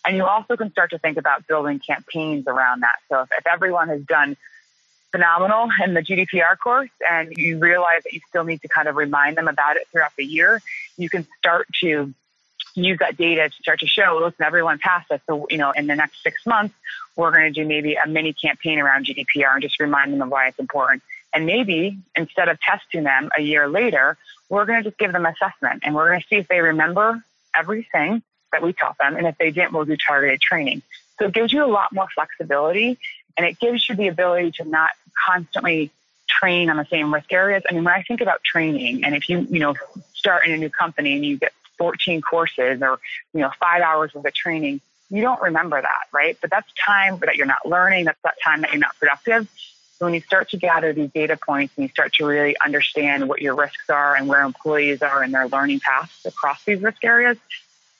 And 0.05 0.17
you 0.17 0.25
also 0.25 0.57
can 0.57 0.71
start 0.71 0.91
to 0.91 0.99
think 0.99 1.17
about 1.17 1.47
building 1.47 1.81
campaigns 1.81 2.47
around 2.47 2.81
that. 2.81 2.97
So 3.09 3.23
if, 3.23 3.31
if 3.39 3.47
everyone 3.47 3.89
has 3.89 4.03
done 4.03 4.37
phenomenal 5.11 5.69
in 5.85 5.95
the 5.95 6.01
GDPR 6.01 6.59
course 6.59 6.91
and 7.09 7.33
you 7.37 7.59
realize 7.59 8.03
that 8.05 8.13
you 8.13 8.21
still 8.29 8.45
need 8.45 8.63
to 8.63 8.69
kind 8.69 8.89
of 8.89 8.97
remind 8.97 9.37
them 9.37 9.49
about 9.49 9.77
it 9.77 9.89
throughout 9.91 10.13
the 10.17 10.25
year, 10.25 10.61
you 10.97 11.09
can 11.09 11.27
start 11.39 11.67
to 11.81 12.13
use 12.75 12.99
that 12.99 13.17
data 13.17 13.49
to 13.49 13.55
start 13.63 13.81
to 13.81 13.87
show, 13.87 14.21
listen, 14.23 14.45
everyone 14.45 14.79
passed 14.79 15.11
it. 15.11 15.21
So, 15.27 15.47
you 15.51 15.59
know, 15.59 15.73
in 15.73 15.87
the 15.87 15.97
next 15.97 16.23
six 16.23 16.45
months, 16.47 16.75
we're 17.17 17.33
going 17.33 17.53
to 17.53 17.63
do 17.63 17.67
maybe 17.67 17.95
a 17.95 18.07
mini 18.07 18.33
campaign 18.33 18.79
around 18.79 19.07
GDPR 19.07 19.55
and 19.55 19.63
just 19.63 19.81
remind 19.81 20.13
them 20.13 20.23
of 20.23 20.29
why 20.29 20.49
it's 20.49 20.59
important. 20.59 21.03
And 21.35 21.47
maybe 21.47 21.99
instead 22.17 22.49
of 22.49 22.61
testing 22.61 23.05
them 23.05 23.31
a 23.37 23.43
year 23.43 23.69
later, 23.69 24.17
we're 24.49 24.65
going 24.65 24.83
to 24.83 24.89
just 24.89 24.99
give 24.99 25.13
them 25.13 25.27
assessment 25.27 25.83
and 25.85 25.95
we're 25.95 26.09
going 26.09 26.21
to 26.21 26.27
see 26.27 26.37
if 26.37 26.49
they 26.49 26.61
remember 26.61 27.23
everything 27.55 28.23
that 28.53 28.63
we 28.63 28.73
taught 28.73 28.97
them. 28.99 29.17
And 29.17 29.27
if 29.27 29.37
they 29.37 29.51
didn't, 29.51 29.73
we'll 29.73 29.85
do 29.85 29.97
targeted 29.97 30.41
training. 30.41 30.83
So 31.19 31.27
it 31.27 31.35
gives 31.35 31.53
you 31.53 31.65
a 31.65 31.67
lot 31.67 31.93
more 31.93 32.07
flexibility 32.15 32.99
and 33.39 33.47
it 33.47 33.59
gives 33.61 33.89
you 33.89 33.95
the 33.95 34.09
ability 34.09 34.51
to 34.53 34.65
not 34.65 34.91
constantly 35.27 35.91
train 36.29 36.69
on 36.69 36.77
the 36.77 36.85
same 36.87 37.15
risk 37.15 37.33
areas. 37.33 37.63
I 37.69 37.73
mean, 37.73 37.85
when 37.85 37.95
I 37.95 38.03
think 38.03 38.21
about 38.21 38.43
training 38.45 39.05
and 39.05 39.15
if 39.15 39.29
you, 39.29 39.47
you 39.49 39.61
know, 39.61 39.75
start 40.13 40.47
in 40.47 40.53
a 40.53 40.57
new 40.57 40.69
company 40.69 41.15
and 41.15 41.25
you 41.25 41.39
get 41.39 41.53
14 41.79 42.21
courses 42.21 42.83
or, 42.83 42.99
you 43.33 43.41
know, 43.41 43.51
five 43.61 43.81
hours 43.81 44.11
of 44.15 44.25
the 44.25 44.33
training, 44.33 44.81
you 45.09 45.23
don't 45.23 45.41
remember 45.41 45.81
that, 45.81 46.03
right? 46.13 46.37
But 46.41 46.51
that's 46.51 46.71
time 46.85 47.19
that 47.21 47.37
you're 47.37 47.47
not 47.47 47.65
learning. 47.65 48.07
That's 48.07 48.21
that 48.25 48.35
time 48.45 48.61
that 48.63 48.73
you're 48.73 48.81
not 48.81 48.97
productive. 48.99 49.49
So 49.99 50.05
when 50.05 50.15
you 50.15 50.21
start 50.21 50.51
to 50.51 50.57
gather 50.57 50.93
these 50.93 51.11
data 51.11 51.37
points 51.37 51.75
and 51.77 51.85
you 51.85 51.89
start 51.89 52.13
to 52.15 52.27
really 52.27 52.57
understand 52.65 53.29
what 53.29 53.41
your 53.41 53.55
risks 53.55 53.89
are 53.89 54.15
and 54.15 54.29
where 54.29 54.43
employees 54.43 55.03
are 55.03 55.25
in 55.25 55.33
their 55.33 55.49
learning 55.49 55.81
paths 55.81 56.25
across 56.27 56.63
these 56.65 56.81
risk 56.83 57.05
areas, 57.05 57.37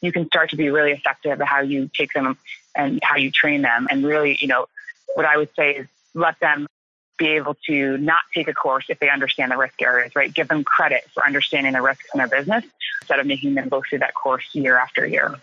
you 0.01 0.13
can 0.13 0.27
start 0.27 0.51
to 0.51 0.57
be 0.57 0.71
really 0.71 0.93
effective 0.93 1.41
at 1.41 1.47
how 1.47 1.61
you 1.61 1.91
take 1.93 2.13
them 2.13 2.37
and 2.77 3.01
how 3.03 3.17
you 3.17 3.31
train 3.31 3.63
them. 3.63 3.89
And 3.91 4.05
really, 4.05 4.39
you 4.41 4.47
know, 4.47 4.67
what 5.15 5.25
I 5.25 5.37
would 5.37 5.51
say 5.55 5.73
is 5.73 5.89
let 6.15 6.39
them 6.41 6.67
be 7.19 7.29
able 7.31 7.57
to 7.67 7.99
not 7.99 8.23
take 8.33 8.49
a 8.49 8.55
course 8.55 8.87
if 8.89 8.99
they 9.01 9.11
understand 9.11 9.51
the 9.51 9.57
risk 9.57 9.83
areas, 9.83 10.15
right? 10.15 10.33
Give 10.33 10.49
them 10.49 10.65
credit 10.65 11.05
for 11.13 11.27
understanding 11.27 11.73
the 11.73 11.83
risks 11.83 12.07
in 12.15 12.19
their 12.19 12.29
business 12.29 12.65
instead 13.03 13.19
of 13.19 13.27
making 13.27 13.55
them 13.55 13.69
go 13.69 13.83
through 13.89 13.99
that 13.99 14.15
course 14.15 14.45
year 14.53 14.79
after 14.79 15.05
year. 15.05 15.35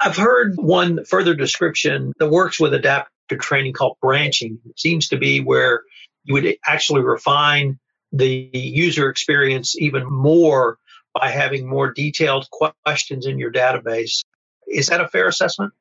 I've 0.00 0.16
heard 0.16 0.56
one 0.56 1.04
further 1.04 1.34
description 1.34 2.12
that 2.18 2.28
works 2.28 2.58
with 2.58 2.74
adaptive 2.74 3.38
training 3.40 3.74
called 3.74 3.96
branching. 4.00 4.58
It 4.68 4.78
seems 4.78 5.08
to 5.08 5.18
be 5.18 5.40
where 5.40 5.82
you 6.24 6.34
would 6.34 6.56
actually 6.66 7.02
refine 7.02 7.78
the 8.12 8.50
user 8.52 9.08
experience 9.08 9.76
even 9.78 10.04
more 10.04 10.78
by 11.14 11.30
having 11.30 11.66
more 11.66 11.92
detailed 11.92 12.48
questions 12.84 13.26
in 13.26 13.38
your 13.38 13.52
database. 13.52 14.22
Is 14.66 14.88
that 14.88 15.00
a 15.00 15.08
fair 15.08 15.28
assessment? 15.28 15.72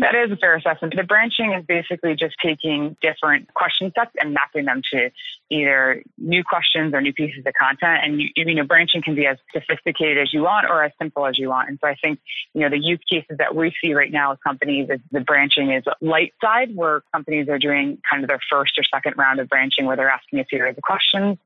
That 0.00 0.14
is 0.14 0.30
a 0.30 0.36
fair 0.36 0.54
assessment. 0.54 0.94
The 0.96 1.02
branching 1.02 1.52
is 1.54 1.64
basically 1.66 2.14
just 2.14 2.36
taking 2.40 2.96
different 3.02 3.52
question 3.54 3.92
sets 3.98 4.12
and 4.20 4.32
mapping 4.32 4.64
them 4.64 4.80
to 4.92 5.10
either 5.50 6.04
new 6.16 6.44
questions 6.44 6.94
or 6.94 7.00
new 7.00 7.12
pieces 7.12 7.42
of 7.44 7.52
content. 7.60 8.04
And 8.04 8.20
you, 8.20 8.28
you 8.36 8.54
know, 8.54 8.62
branching 8.62 9.02
can 9.02 9.16
be 9.16 9.26
as 9.26 9.38
sophisticated 9.52 10.18
as 10.18 10.32
you 10.32 10.42
want 10.42 10.66
or 10.70 10.84
as 10.84 10.92
simple 11.00 11.26
as 11.26 11.36
you 11.36 11.48
want. 11.48 11.68
And 11.68 11.78
so 11.82 11.88
I 11.88 11.96
think, 11.96 12.20
you 12.54 12.60
know, 12.60 12.68
the 12.68 12.78
use 12.78 13.00
cases 13.10 13.38
that 13.38 13.56
we 13.56 13.74
see 13.82 13.92
right 13.92 14.12
now 14.12 14.30
with 14.30 14.38
companies 14.46 14.88
is 14.88 15.00
the 15.10 15.20
branching 15.20 15.72
is 15.72 15.82
light 16.00 16.32
side 16.40 16.76
where 16.76 17.02
companies 17.12 17.48
are 17.48 17.58
doing 17.58 17.98
kind 18.08 18.22
of 18.22 18.28
their 18.28 18.40
first 18.48 18.78
or 18.78 18.84
second 18.84 19.14
round 19.18 19.40
of 19.40 19.48
branching 19.48 19.84
where 19.84 19.96
they're 19.96 20.10
asking 20.10 20.38
a 20.38 20.44
series 20.48 20.76
of 20.76 20.82
questions 20.84 21.38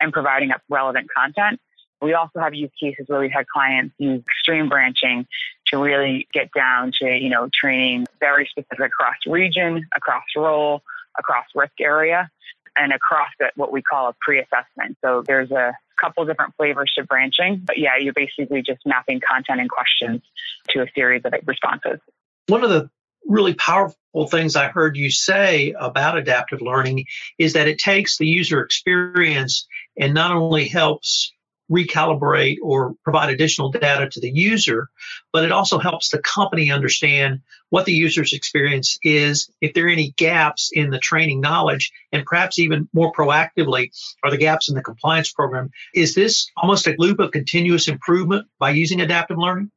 and 0.00 0.10
providing 0.10 0.52
up 0.52 0.62
relevant 0.70 1.08
content. 1.14 1.60
We 2.00 2.14
also 2.14 2.40
have 2.40 2.54
use 2.54 2.70
cases 2.80 3.04
where 3.08 3.20
we've 3.20 3.30
had 3.30 3.46
clients 3.46 3.94
use 3.98 4.22
extreme 4.22 4.70
branching 4.70 5.26
to 5.72 5.78
really 5.78 6.26
get 6.32 6.50
down 6.52 6.92
to, 7.00 7.06
you 7.06 7.28
know, 7.28 7.48
training 7.52 8.06
very 8.18 8.48
specific 8.50 8.86
across 8.86 9.16
region, 9.26 9.86
across 9.96 10.24
role, 10.36 10.82
across 11.18 11.46
risk 11.54 11.72
area, 11.80 12.30
and 12.76 12.92
across 12.92 13.30
it, 13.40 13.52
what 13.56 13.72
we 13.72 13.82
call 13.82 14.08
a 14.08 14.14
pre-assessment. 14.20 14.96
So 15.04 15.22
there's 15.26 15.50
a 15.50 15.76
couple 16.00 16.24
different 16.24 16.54
flavors 16.56 16.92
to 16.96 17.04
branching, 17.04 17.62
but 17.64 17.78
yeah, 17.78 17.96
you're 17.98 18.14
basically 18.14 18.62
just 18.62 18.80
mapping 18.86 19.20
content 19.20 19.60
and 19.60 19.70
questions 19.70 20.22
to 20.70 20.82
a 20.82 20.86
series 20.94 21.22
of 21.24 21.32
responses. 21.46 22.00
One 22.46 22.64
of 22.64 22.70
the 22.70 22.90
really 23.26 23.54
powerful 23.54 24.26
things 24.28 24.56
I 24.56 24.68
heard 24.68 24.96
you 24.96 25.10
say 25.10 25.74
about 25.78 26.16
adaptive 26.16 26.62
learning 26.62 27.04
is 27.38 27.52
that 27.52 27.68
it 27.68 27.78
takes 27.78 28.16
the 28.16 28.26
user 28.26 28.62
experience 28.62 29.66
and 29.98 30.14
not 30.14 30.32
only 30.32 30.68
helps 30.68 31.32
recalibrate 31.70 32.56
or 32.62 32.94
provide 33.04 33.30
additional 33.30 33.70
data 33.70 34.08
to 34.10 34.20
the 34.20 34.30
user, 34.30 34.88
but 35.32 35.44
it 35.44 35.52
also 35.52 35.78
helps 35.78 36.10
the 36.10 36.18
company 36.18 36.70
understand 36.70 37.40
what 37.68 37.86
the 37.86 37.92
user's 37.92 38.32
experience 38.32 38.98
is, 39.02 39.50
if 39.60 39.74
there 39.74 39.86
are 39.86 39.90
any 39.90 40.12
gaps 40.16 40.70
in 40.72 40.90
the 40.90 40.98
training 40.98 41.40
knowledge, 41.40 41.92
and 42.12 42.24
perhaps 42.26 42.58
even 42.58 42.88
more 42.92 43.12
proactively, 43.12 43.90
are 44.24 44.30
the 44.30 44.36
gaps 44.36 44.68
in 44.68 44.74
the 44.74 44.82
compliance 44.82 45.32
program. 45.32 45.70
Is 45.94 46.14
this 46.14 46.50
almost 46.56 46.88
a 46.88 46.96
loop 46.98 47.20
of 47.20 47.30
continuous 47.30 47.86
improvement 47.86 48.48
by 48.58 48.70
using 48.70 49.00
adaptive 49.00 49.38
learning? 49.38 49.70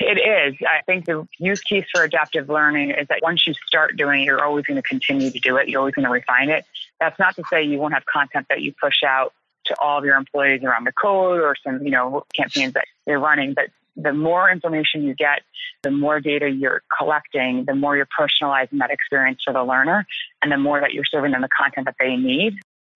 It 0.00 0.18
is. 0.18 0.54
I 0.60 0.82
think 0.86 1.06
the 1.06 1.26
use 1.38 1.60
case 1.60 1.86
for 1.92 2.04
adaptive 2.04 2.48
learning 2.48 2.90
is 2.90 3.08
that 3.08 3.18
once 3.22 3.46
you 3.46 3.54
start 3.66 3.96
doing 3.96 4.22
it, 4.22 4.24
you're 4.26 4.44
always 4.44 4.64
going 4.64 4.80
to 4.80 4.82
continue 4.82 5.30
to 5.30 5.40
do 5.40 5.56
it. 5.56 5.68
You're 5.68 5.80
always 5.80 5.94
going 5.94 6.04
to 6.04 6.10
refine 6.10 6.50
it. 6.50 6.64
That's 7.00 7.18
not 7.18 7.34
to 7.36 7.42
say 7.50 7.64
you 7.64 7.78
won't 7.78 7.94
have 7.94 8.04
content 8.06 8.46
that 8.48 8.60
you 8.60 8.72
push 8.80 9.02
out 9.04 9.32
to 9.66 9.76
all 9.80 9.98
of 9.98 10.04
your 10.04 10.16
employees 10.16 10.62
around 10.62 10.84
the 10.86 10.92
code 10.92 11.40
or 11.40 11.54
some, 11.64 11.82
you 11.82 11.90
know, 11.90 12.24
campaigns 12.34 12.74
that 12.74 12.84
you're 13.06 13.20
running. 13.20 13.54
But 13.54 13.66
the 13.96 14.12
more 14.12 14.50
information 14.50 15.02
you 15.02 15.14
get, 15.14 15.42
the 15.82 15.90
more 15.90 16.20
data 16.20 16.48
you're 16.48 16.82
collecting, 16.96 17.64
the 17.66 17.74
more 17.74 17.96
you're 17.96 18.08
personalizing 18.18 18.78
that 18.78 18.90
experience 18.90 19.42
for 19.44 19.52
the 19.52 19.62
learner, 19.62 20.06
and 20.42 20.50
the 20.50 20.56
more 20.56 20.80
that 20.80 20.92
you're 20.92 21.04
serving 21.04 21.32
them 21.32 21.42
the 21.42 21.48
content 21.56 21.86
that 21.86 21.96
they 21.98 22.16
need. 22.16 22.54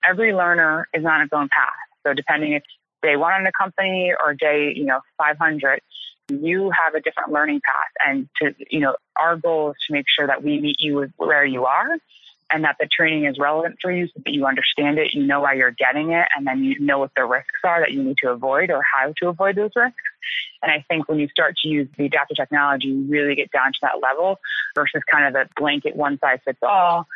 Every 0.09 0.33
learner 0.33 0.89
is 0.95 1.05
on 1.05 1.21
its 1.21 1.33
own 1.33 1.49
path. 1.49 1.73
So 2.07 2.15
depending 2.15 2.53
if 2.53 2.63
day 3.03 3.17
one 3.17 3.41
in 3.41 3.47
a 3.47 3.53
company 3.53 4.13
or 4.25 4.35
day, 4.35 4.73
you 4.75 4.85
know, 4.85 5.01
500, 5.19 5.81
you 6.29 6.71
have 6.71 6.95
a 6.95 7.01
different 7.01 7.33
learning 7.33 7.61
path. 7.65 7.93
And 8.07 8.29
to, 8.41 8.55
you 8.71 8.81
know, 8.81 8.97
our 9.17 9.37
goal 9.37 9.71
is 9.71 9.77
to 9.87 9.93
make 9.93 10.07
sure 10.09 10.27
that 10.27 10.43
we 10.43 10.61
meet 10.61 10.77
you 10.81 11.09
where 11.17 11.45
you 11.45 11.67
are 11.67 11.99
and 12.51 12.65
that 12.65 12.77
the 12.79 12.87
training 12.87 13.25
is 13.25 13.39
relevant 13.39 13.77
for 13.83 13.91
you 13.91 14.07
so 14.07 14.21
that 14.25 14.33
you 14.33 14.47
understand 14.47 14.99
it, 14.99 15.15
you 15.15 15.25
know 15.25 15.41
why 15.41 15.55
you're 15.55 15.73
getting 15.73 16.13
it, 16.13 16.27
and 16.37 16.47
then 16.47 16.63
you 16.63 16.79
know 16.79 16.99
what 16.99 17.11
the 17.17 17.25
risks 17.25 17.61
are 17.65 17.81
that 17.81 17.93
you 17.93 18.03
need 18.03 18.17
to 18.23 18.31
avoid 18.31 18.71
or 18.71 18.83
how 18.83 19.13
to 19.21 19.29
avoid 19.29 19.57
those 19.57 19.73
risks. 19.75 19.97
And 20.63 20.71
I 20.71 20.85
think 20.89 21.09
when 21.09 21.19
you 21.19 21.29
start 21.29 21.57
to 21.63 21.69
use 21.69 21.89
the 21.97 22.07
adaptive 22.07 22.37
technology, 22.37 22.89
you 22.89 23.07
really 23.09 23.35
get 23.35 23.51
down 23.51 23.73
to 23.73 23.79
that 23.83 24.01
level 24.01 24.39
versus 24.75 25.03
kind 25.11 25.27
of 25.27 25.33
the 25.33 25.49
blanket 25.57 25.97
one 25.97 26.19
size 26.19 26.39
fits 26.45 26.59
all. 26.63 27.07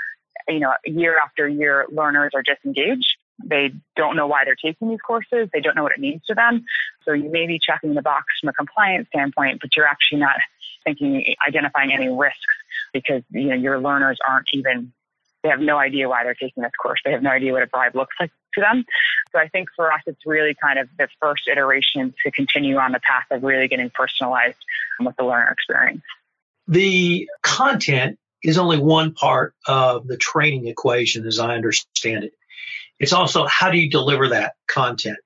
You 0.49 0.61
know, 0.61 0.73
year 0.85 1.19
after 1.19 1.47
year, 1.47 1.87
learners 1.91 2.33
are 2.35 2.43
disengaged. 2.43 3.17
They 3.43 3.73
don't 3.97 4.17
know 4.17 4.27
why 4.27 4.45
they're 4.45 4.57
taking 4.57 4.89
these 4.89 5.01
courses. 5.01 5.49
They 5.53 5.61
don't 5.61 5.77
know 5.77 5.83
what 5.83 5.93
it 5.93 6.01
means 6.01 6.23
to 6.27 6.35
them. 6.35 6.65
So 7.05 7.13
you 7.13 7.31
may 7.31 7.47
be 7.47 7.59
checking 7.59 7.95
the 7.95 8.03
box 8.03 8.27
from 8.41 8.49
a 8.49 8.53
compliance 8.53 9.09
standpoint, 9.09 9.61
but 9.61 9.77
you're 9.77 9.87
actually 9.87 10.21
not 10.21 10.37
thinking, 10.85 11.35
identifying 11.47 11.93
any 11.93 12.09
risks 12.09 12.39
because, 12.93 13.23
you 13.31 13.49
know, 13.49 13.55
your 13.55 13.79
learners 13.79 14.19
aren't 14.27 14.49
even 14.53 14.93
they 15.43 15.49
have 15.49 15.61
no 15.61 15.79
idea 15.79 16.09
why 16.09 16.25
they're 16.25 16.35
taking 16.35 16.63
this 16.63 16.73
course. 16.81 17.01
They 17.05 17.13
have 17.13 17.23
no 17.23 17.31
idea 17.31 17.53
what 17.53 17.63
a 17.63 17.67
bribe 17.67 17.95
looks 17.95 18.15
like 18.21 18.31
to 18.55 18.61
them. 18.61 18.85
So 19.33 19.39
I 19.39 19.49
think 19.49 19.69
for 19.75 19.93
us, 19.93 20.01
it's 20.07 20.27
really 20.27 20.55
kind 20.63 20.79
of 20.79 20.89
the 20.99 21.09
first 21.21 21.49
iteration 21.49 22.15
to 22.25 22.31
continue 22.31 22.77
on 22.77 22.93
the 22.93 23.01
path 23.01 23.25
of 23.31 23.43
really 23.43 23.69
getting 23.69 23.91
personalized 23.91 24.59
with 24.99 25.17
the 25.17 25.25
learner 25.25 25.51
experience. 25.51 26.03
The 26.69 27.29
content 27.43 28.19
is 28.43 28.59
only 28.59 28.79
one 28.79 29.13
part 29.13 29.55
of 29.67 30.07
the 30.07 30.17
training 30.17 30.67
equation, 30.67 31.27
as 31.27 31.39
I 31.39 31.55
understand 31.55 32.25
it. 32.25 32.33
It's 32.99 33.13
also 33.13 33.47
how 33.47 33.71
do 33.71 33.79
you 33.79 33.91
deliver 33.91 34.29
that 34.29 34.55
content? 34.69 35.19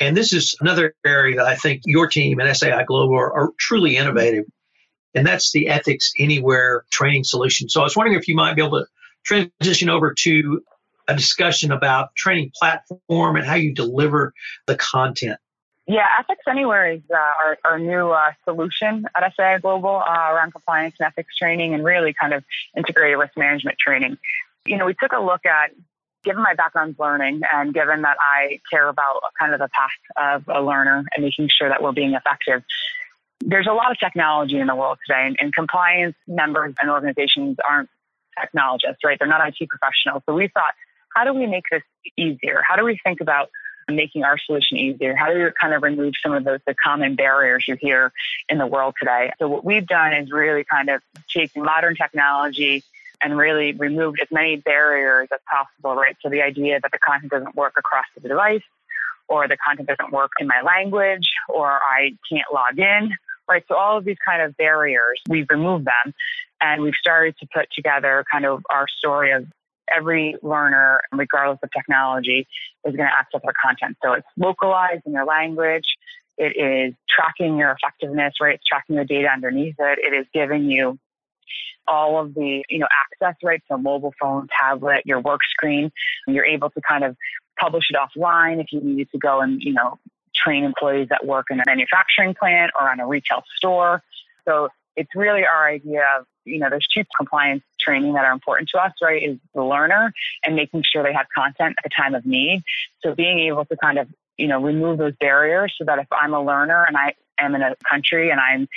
And 0.00 0.16
this 0.16 0.32
is 0.32 0.56
another 0.60 0.94
area 1.04 1.36
that 1.36 1.46
I 1.46 1.54
think 1.54 1.82
your 1.84 2.08
team 2.08 2.40
and 2.40 2.56
SAI 2.56 2.84
Global 2.84 3.14
are, 3.14 3.32
are 3.32 3.50
truly 3.58 3.96
innovative. 3.96 4.44
And 5.14 5.26
that's 5.26 5.52
the 5.52 5.68
ethics 5.68 6.12
anywhere 6.18 6.84
training 6.90 7.24
solution. 7.24 7.68
So 7.68 7.80
I 7.80 7.84
was 7.84 7.96
wondering 7.96 8.18
if 8.18 8.28
you 8.28 8.34
might 8.34 8.56
be 8.56 8.62
able 8.62 8.80
to 8.80 8.86
transition 9.24 9.88
over 9.88 10.14
to 10.18 10.62
a 11.08 11.14
discussion 11.14 11.72
about 11.72 12.14
training 12.14 12.52
platform 12.54 13.36
and 13.36 13.44
how 13.44 13.54
you 13.54 13.74
deliver 13.74 14.32
the 14.66 14.76
content. 14.76 15.38
Yeah, 15.86 16.06
Ethics 16.20 16.42
Anywhere 16.48 16.92
is 16.92 17.00
uh, 17.10 17.16
our, 17.16 17.58
our 17.64 17.78
new 17.78 18.10
uh, 18.10 18.32
solution 18.44 19.04
at 19.16 19.32
SAI 19.34 19.58
Global 19.58 20.02
uh, 20.06 20.32
around 20.32 20.52
compliance 20.52 20.94
and 21.00 21.08
ethics 21.08 21.36
training 21.36 21.74
and 21.74 21.84
really 21.84 22.14
kind 22.18 22.32
of 22.32 22.44
integrated 22.76 23.18
risk 23.18 23.36
management 23.36 23.78
training. 23.78 24.16
You 24.64 24.78
know, 24.78 24.86
we 24.86 24.94
took 24.94 25.12
a 25.12 25.20
look 25.20 25.44
at, 25.44 25.72
given 26.24 26.40
my 26.40 26.54
background's 26.54 27.00
learning 27.00 27.40
and 27.52 27.74
given 27.74 28.02
that 28.02 28.16
I 28.20 28.60
care 28.70 28.88
about 28.88 29.22
kind 29.38 29.54
of 29.54 29.58
the 29.58 29.68
path 29.68 30.44
of 30.46 30.56
a 30.56 30.62
learner 30.62 31.04
and 31.14 31.24
making 31.24 31.48
sure 31.48 31.68
that 31.68 31.82
we're 31.82 31.90
being 31.90 32.14
effective, 32.14 32.62
there's 33.44 33.66
a 33.66 33.72
lot 33.72 33.90
of 33.90 33.98
technology 33.98 34.60
in 34.60 34.68
the 34.68 34.76
world 34.76 34.98
today, 35.04 35.26
and, 35.26 35.36
and 35.40 35.52
compliance 35.52 36.14
members 36.28 36.74
and 36.80 36.90
organizations 36.90 37.56
aren't 37.68 37.88
technologists, 38.38 39.04
right? 39.04 39.18
They're 39.18 39.28
not 39.28 39.46
IT 39.46 39.68
professionals. 39.68 40.22
So 40.26 40.34
we 40.34 40.48
thought, 40.48 40.74
how 41.14 41.24
do 41.24 41.32
we 41.32 41.46
make 41.46 41.64
this 41.70 41.82
easier? 42.16 42.62
How 42.66 42.76
do 42.76 42.84
we 42.84 42.98
think 43.04 43.20
about 43.20 43.50
making 43.88 44.24
our 44.24 44.38
solution 44.38 44.78
easier? 44.78 45.14
How 45.14 45.32
do 45.32 45.38
we 45.38 45.50
kind 45.60 45.74
of 45.74 45.82
remove 45.82 46.14
some 46.22 46.32
of 46.32 46.44
those 46.44 46.60
the 46.66 46.74
common 46.74 47.16
barriers 47.16 47.64
you 47.66 47.76
hear 47.76 48.12
in 48.48 48.58
the 48.58 48.66
world 48.66 48.94
today? 48.98 49.32
So 49.38 49.48
what 49.48 49.64
we've 49.64 49.86
done 49.86 50.14
is 50.14 50.30
really 50.30 50.64
kind 50.64 50.88
of 50.88 51.02
take 51.32 51.56
modern 51.56 51.96
technology 51.96 52.84
and 53.22 53.36
really 53.36 53.72
removed 53.72 54.18
as 54.20 54.28
many 54.30 54.56
barriers 54.56 55.28
as 55.32 55.40
possible, 55.50 55.94
right? 55.94 56.16
So 56.22 56.28
the 56.28 56.42
idea 56.42 56.80
that 56.80 56.90
the 56.90 56.98
content 56.98 57.30
doesn't 57.30 57.54
work 57.54 57.74
across 57.76 58.06
the 58.14 58.28
device 58.28 58.62
or 59.28 59.46
the 59.48 59.56
content 59.56 59.88
doesn't 59.88 60.12
work 60.12 60.32
in 60.40 60.46
my 60.46 60.60
language 60.62 61.30
or 61.48 61.70
I 61.70 62.16
can't 62.28 62.46
log 62.52 62.78
in, 62.78 63.12
right? 63.48 63.64
So 63.68 63.76
all 63.76 63.98
of 63.98 64.04
these 64.04 64.16
kind 64.24 64.42
of 64.42 64.56
barriers, 64.56 65.20
we've 65.28 65.46
removed 65.50 65.86
them 65.86 66.14
and 66.62 66.80
we've 66.80 66.94
started 66.98 67.36
to 67.40 67.46
put 67.52 67.66
together 67.74 68.24
kind 68.30 68.46
of 68.46 68.62
our 68.70 68.86
story 68.98 69.32
of 69.32 69.46
every 69.94 70.36
learner, 70.42 71.00
regardless 71.12 71.58
of 71.62 71.70
technology, 71.76 72.46
is 72.84 72.94
going 72.96 73.08
to 73.08 73.14
access 73.18 73.40
our 73.44 73.52
content. 73.62 73.96
So 74.02 74.12
it's 74.12 74.26
localized 74.38 75.02
in 75.04 75.12
your 75.12 75.26
language. 75.26 75.84
It 76.38 76.56
is 76.56 76.94
tracking 77.10 77.58
your 77.58 77.72
effectiveness, 77.72 78.34
right? 78.40 78.54
It's 78.54 78.64
tracking 78.64 78.96
the 78.96 79.04
data 79.04 79.28
underneath 79.28 79.74
it. 79.78 79.98
It 79.98 80.14
is 80.14 80.26
giving 80.32 80.70
you 80.70 80.98
all 81.86 82.20
of 82.20 82.32
the, 82.34 82.62
you 82.70 82.78
know, 82.78 82.86
access, 83.02 83.36
right? 83.42 83.60
So 83.68 83.76
mobile 83.76 84.14
phone, 84.20 84.46
tablet, 84.58 85.02
your 85.04 85.20
work 85.20 85.40
screen. 85.50 85.90
You're 86.28 86.46
able 86.46 86.70
to 86.70 86.80
kind 86.80 87.02
of 87.02 87.16
publish 87.60 87.84
it 87.90 87.96
offline 87.96 88.60
if 88.60 88.66
you 88.70 88.80
needed 88.80 89.10
to 89.10 89.18
go 89.18 89.40
and, 89.40 89.60
you 89.60 89.72
know, 89.72 89.98
train 90.34 90.64
employees 90.64 91.08
that 91.10 91.26
work 91.26 91.46
in 91.50 91.60
a 91.60 91.64
manufacturing 91.66 92.34
plant 92.34 92.70
or 92.78 92.88
on 92.88 93.00
a 93.00 93.06
retail 93.06 93.42
store. 93.56 94.02
So 94.46 94.68
it's 94.96 95.14
really 95.14 95.44
our 95.44 95.68
idea 95.68 96.04
of, 96.18 96.26
you 96.44 96.58
know, 96.58 96.68
there's 96.70 96.86
two 96.94 97.04
compliance 97.16 97.62
training 97.80 98.14
that 98.14 98.24
are 98.24 98.32
important 98.32 98.68
to 98.70 98.78
us, 98.78 98.92
right? 99.02 99.22
Is 99.22 99.38
the 99.54 99.62
learner 99.62 100.12
and 100.44 100.56
making 100.56 100.84
sure 100.90 101.02
they 101.02 101.12
have 101.12 101.26
content 101.34 101.76
at 101.78 101.84
the 101.84 101.90
time 101.90 102.14
of 102.14 102.26
need. 102.26 102.62
So 103.02 103.14
being 103.14 103.40
able 103.40 103.64
to 103.66 103.76
kind 103.76 103.98
of, 103.98 104.08
you 104.36 104.48
know, 104.48 104.60
remove 104.60 104.98
those 104.98 105.14
barriers 105.20 105.74
so 105.78 105.84
that 105.84 105.98
if 105.98 106.06
I'm 106.10 106.34
a 106.34 106.42
learner 106.42 106.84
and 106.84 106.96
I 106.96 107.14
am 107.38 107.54
in 107.54 107.62
a 107.62 107.74
country 107.88 108.30
and 108.30 108.40
I'm 108.40 108.68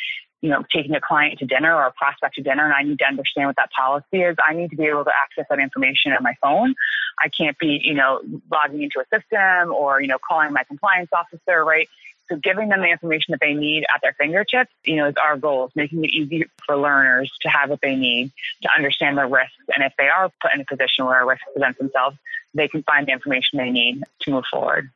you 0.46 0.52
know, 0.52 0.64
taking 0.72 0.94
a 0.94 1.02
client 1.02 1.40
to 1.40 1.46
dinner 1.46 1.74
or 1.74 1.88
a 1.88 1.92
prospect 1.94 2.36
to 2.36 2.44
dinner 2.44 2.66
and 2.66 2.74
I 2.74 2.84
need 2.84 3.00
to 3.00 3.06
understand 3.06 3.48
what 3.48 3.56
that 3.56 3.72
policy 3.72 4.22
is, 4.22 4.36
I 4.48 4.54
need 4.54 4.70
to 4.70 4.76
be 4.76 4.84
able 4.84 5.04
to 5.04 5.12
access 5.24 5.46
that 5.50 5.58
information 5.58 6.12
on 6.12 6.22
my 6.22 6.36
phone. 6.40 6.76
I 7.24 7.30
can't 7.30 7.58
be, 7.58 7.82
you 7.84 7.96
know, 7.96 8.22
logging 8.52 8.84
into 8.84 9.00
a 9.00 9.06
system 9.06 9.74
or, 9.74 10.02
you 10.02 10.08
know, 10.08 10.20
calling 10.20 10.54
my 10.54 10.64
compliance 10.64 11.10
officer, 11.14 11.66
right? 11.66 11.90
So 12.30 12.38
giving 12.38 12.70
them 12.70 12.82
the 12.82 12.88
information 12.88 13.34
that 13.34 13.40
they 13.40 13.54
need 13.54 13.86
at 13.94 14.02
their 14.02 14.14
fingertips, 14.14 14.72
you 14.84 14.96
know, 14.96 15.08
is 15.08 15.16
our 15.24 15.38
goal, 15.38 15.72
making 15.76 16.04
it 16.04 16.10
easy 16.10 16.46
for 16.66 16.76
learners 16.76 17.32
to 17.42 17.50
have 17.50 17.70
what 17.70 17.82
they 17.82 17.96
need 17.96 18.32
to 18.64 18.70
understand 18.76 19.18
the 19.18 19.26
risks. 19.26 19.54
And 19.76 19.84
if 19.86 19.94
they 19.98 20.08
are 20.08 20.32
put 20.42 20.54
in 20.56 20.62
a 20.62 20.66
position 20.66 21.06
where 21.06 21.22
a 21.22 21.26
risk 21.26 21.42
presents 21.54 21.78
themselves, 21.78 22.18
they 22.54 22.68
can 22.68 22.84
find 22.84 23.06
the 23.08 23.12
information 23.12 23.60
they 23.60 23.70
need 23.70 24.04
to 24.22 24.32
move 24.32 24.46
forward. 24.52 24.90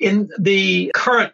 In 0.00 0.28
the 0.38 0.90
current 0.94 1.32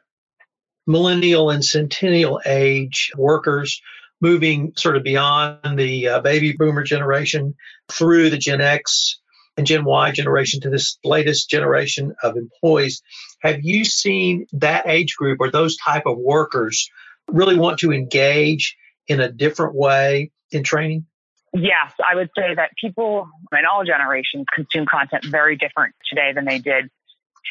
millennial 0.86 1.50
and 1.50 1.64
centennial 1.64 2.40
age 2.44 3.12
workers 3.16 3.80
moving 4.20 4.72
sort 4.76 4.96
of 4.96 5.02
beyond 5.02 5.78
the 5.78 6.08
uh, 6.08 6.20
baby 6.20 6.52
boomer 6.52 6.82
generation 6.82 7.54
through 7.88 8.28
the 8.28 8.36
Gen 8.36 8.60
X 8.60 9.20
and 9.56 9.66
Gen 9.66 9.84
Y 9.84 10.10
generation 10.12 10.60
to 10.62 10.70
this 10.70 10.98
latest 11.04 11.50
generation 11.50 12.14
of 12.22 12.36
employees. 12.36 13.02
Have 13.42 13.60
you 13.62 13.84
seen 13.84 14.46
that 14.52 14.88
age 14.88 15.16
group 15.16 15.38
or 15.40 15.50
those 15.50 15.76
type 15.76 16.04
of 16.06 16.18
workers 16.18 16.88
really 17.28 17.58
want 17.58 17.78
to 17.80 17.92
engage 17.92 18.76
in 19.06 19.20
a 19.20 19.30
different 19.30 19.74
way 19.74 20.30
in 20.50 20.62
training? 20.62 21.06
Yes, 21.52 21.92
I 22.04 22.14
would 22.14 22.30
say 22.36 22.54
that 22.54 22.70
people 22.80 23.28
in 23.52 23.64
all 23.70 23.84
generations 23.84 24.46
consume 24.54 24.86
content 24.86 25.24
very 25.24 25.56
different 25.56 25.94
today 26.08 26.32
than 26.32 26.44
they 26.44 26.60
did 26.60 26.90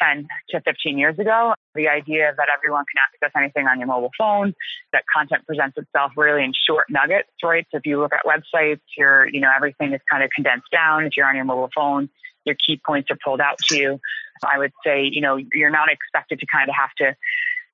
10 0.00 0.26
to 0.50 0.60
15 0.60 0.98
years 0.98 1.18
ago. 1.18 1.54
The 1.74 1.88
idea 1.88 2.32
that 2.36 2.48
everyone 2.54 2.84
can 2.84 3.00
access 3.02 3.38
anything 3.40 3.66
on 3.66 3.78
your 3.78 3.88
mobile 3.88 4.10
phone, 4.18 4.54
that 4.92 5.04
content 5.12 5.46
presents 5.46 5.76
itself 5.76 6.12
really 6.16 6.44
in 6.44 6.52
short 6.68 6.86
nuggets, 6.90 7.28
right? 7.42 7.66
So 7.70 7.78
if 7.78 7.86
you 7.86 8.00
look 8.00 8.12
at 8.12 8.20
websites, 8.24 8.80
your, 8.96 9.28
you 9.28 9.40
know, 9.40 9.50
everything 9.54 9.92
is 9.92 10.00
kind 10.10 10.24
of 10.24 10.30
condensed 10.34 10.70
down. 10.72 11.04
If 11.04 11.16
you're 11.16 11.26
on 11.26 11.36
your 11.36 11.44
mobile 11.44 11.70
phone, 11.74 12.08
your 12.44 12.56
key 12.66 12.80
points 12.84 13.10
are 13.10 13.18
pulled 13.22 13.40
out 13.40 13.58
to 13.68 13.76
you. 13.76 14.00
I 14.44 14.58
would 14.58 14.72
say, 14.84 15.04
you 15.04 15.20
know, 15.20 15.38
you're 15.52 15.70
not 15.70 15.88
expected 15.90 16.40
to 16.40 16.46
kind 16.46 16.68
of 16.68 16.74
have 16.74 16.90
to 16.98 17.16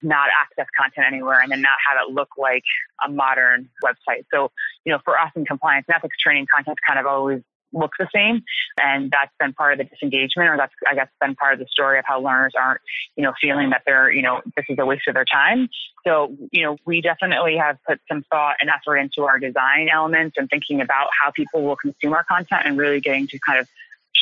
not 0.03 0.29
access 0.41 0.67
content 0.79 1.07
anywhere 1.07 1.41
and 1.41 1.51
then 1.51 1.63
not 1.63 1.79
have 1.89 1.99
it 2.07 2.13
look 2.13 2.29
like 2.37 2.65
a 3.07 3.11
modern 3.11 3.69
website. 3.85 4.25
So, 4.33 4.51
you 4.85 4.93
know, 4.93 4.99
for 5.05 5.19
us 5.19 5.31
in 5.37 5.45
compliance 5.45 5.87
and 5.89 5.97
ethics 5.97 6.17
training, 6.23 6.47
content's 6.53 6.81
kind 6.87 6.99
of 6.99 7.07
always 7.07 7.43
look 7.73 7.93
the 7.99 8.09
same. 8.15 8.43
And 8.83 9.11
that's 9.11 9.33
been 9.39 9.53
part 9.53 9.73
of 9.73 9.79
the 9.79 9.85
disengagement, 9.85 10.49
or 10.49 10.57
that's, 10.57 10.73
I 10.91 10.95
guess, 10.95 11.09
been 11.21 11.35
part 11.35 11.55
of 11.55 11.59
the 11.59 11.67
story 11.71 11.99
of 11.99 12.05
how 12.07 12.21
learners 12.21 12.55
aren't, 12.59 12.81
you 13.17 13.23
know, 13.23 13.33
feeling 13.41 13.71
that 13.71 13.83
they're, 13.87 14.11
you 14.11 14.23
know, 14.23 14.43
this 14.57 14.67
is 14.69 14.79
a 14.79 14.87
waste 14.87 15.09
of 15.09 15.15
their 15.15 15.25
time. 15.25 15.69
So, 16.07 16.37
you 16.53 16.63
know, 16.63 16.77
we 16.85 17.01
definitely 17.01 17.57
have 17.57 17.79
put 17.87 18.01
some 18.09 18.25
thought 18.31 18.57
and 18.61 18.71
effort 18.71 18.97
into 18.99 19.23
our 19.23 19.39
design 19.39 19.89
elements 19.93 20.37
and 20.39 20.49
thinking 20.49 20.81
about 20.81 21.09
how 21.21 21.31
people 21.31 21.63
will 21.63 21.77
consume 21.77 22.13
our 22.13 22.25
content 22.25 22.63
and 22.65 22.79
really 22.79 23.01
getting 23.01 23.27
to 23.29 23.39
kind 23.39 23.59
of 23.59 23.69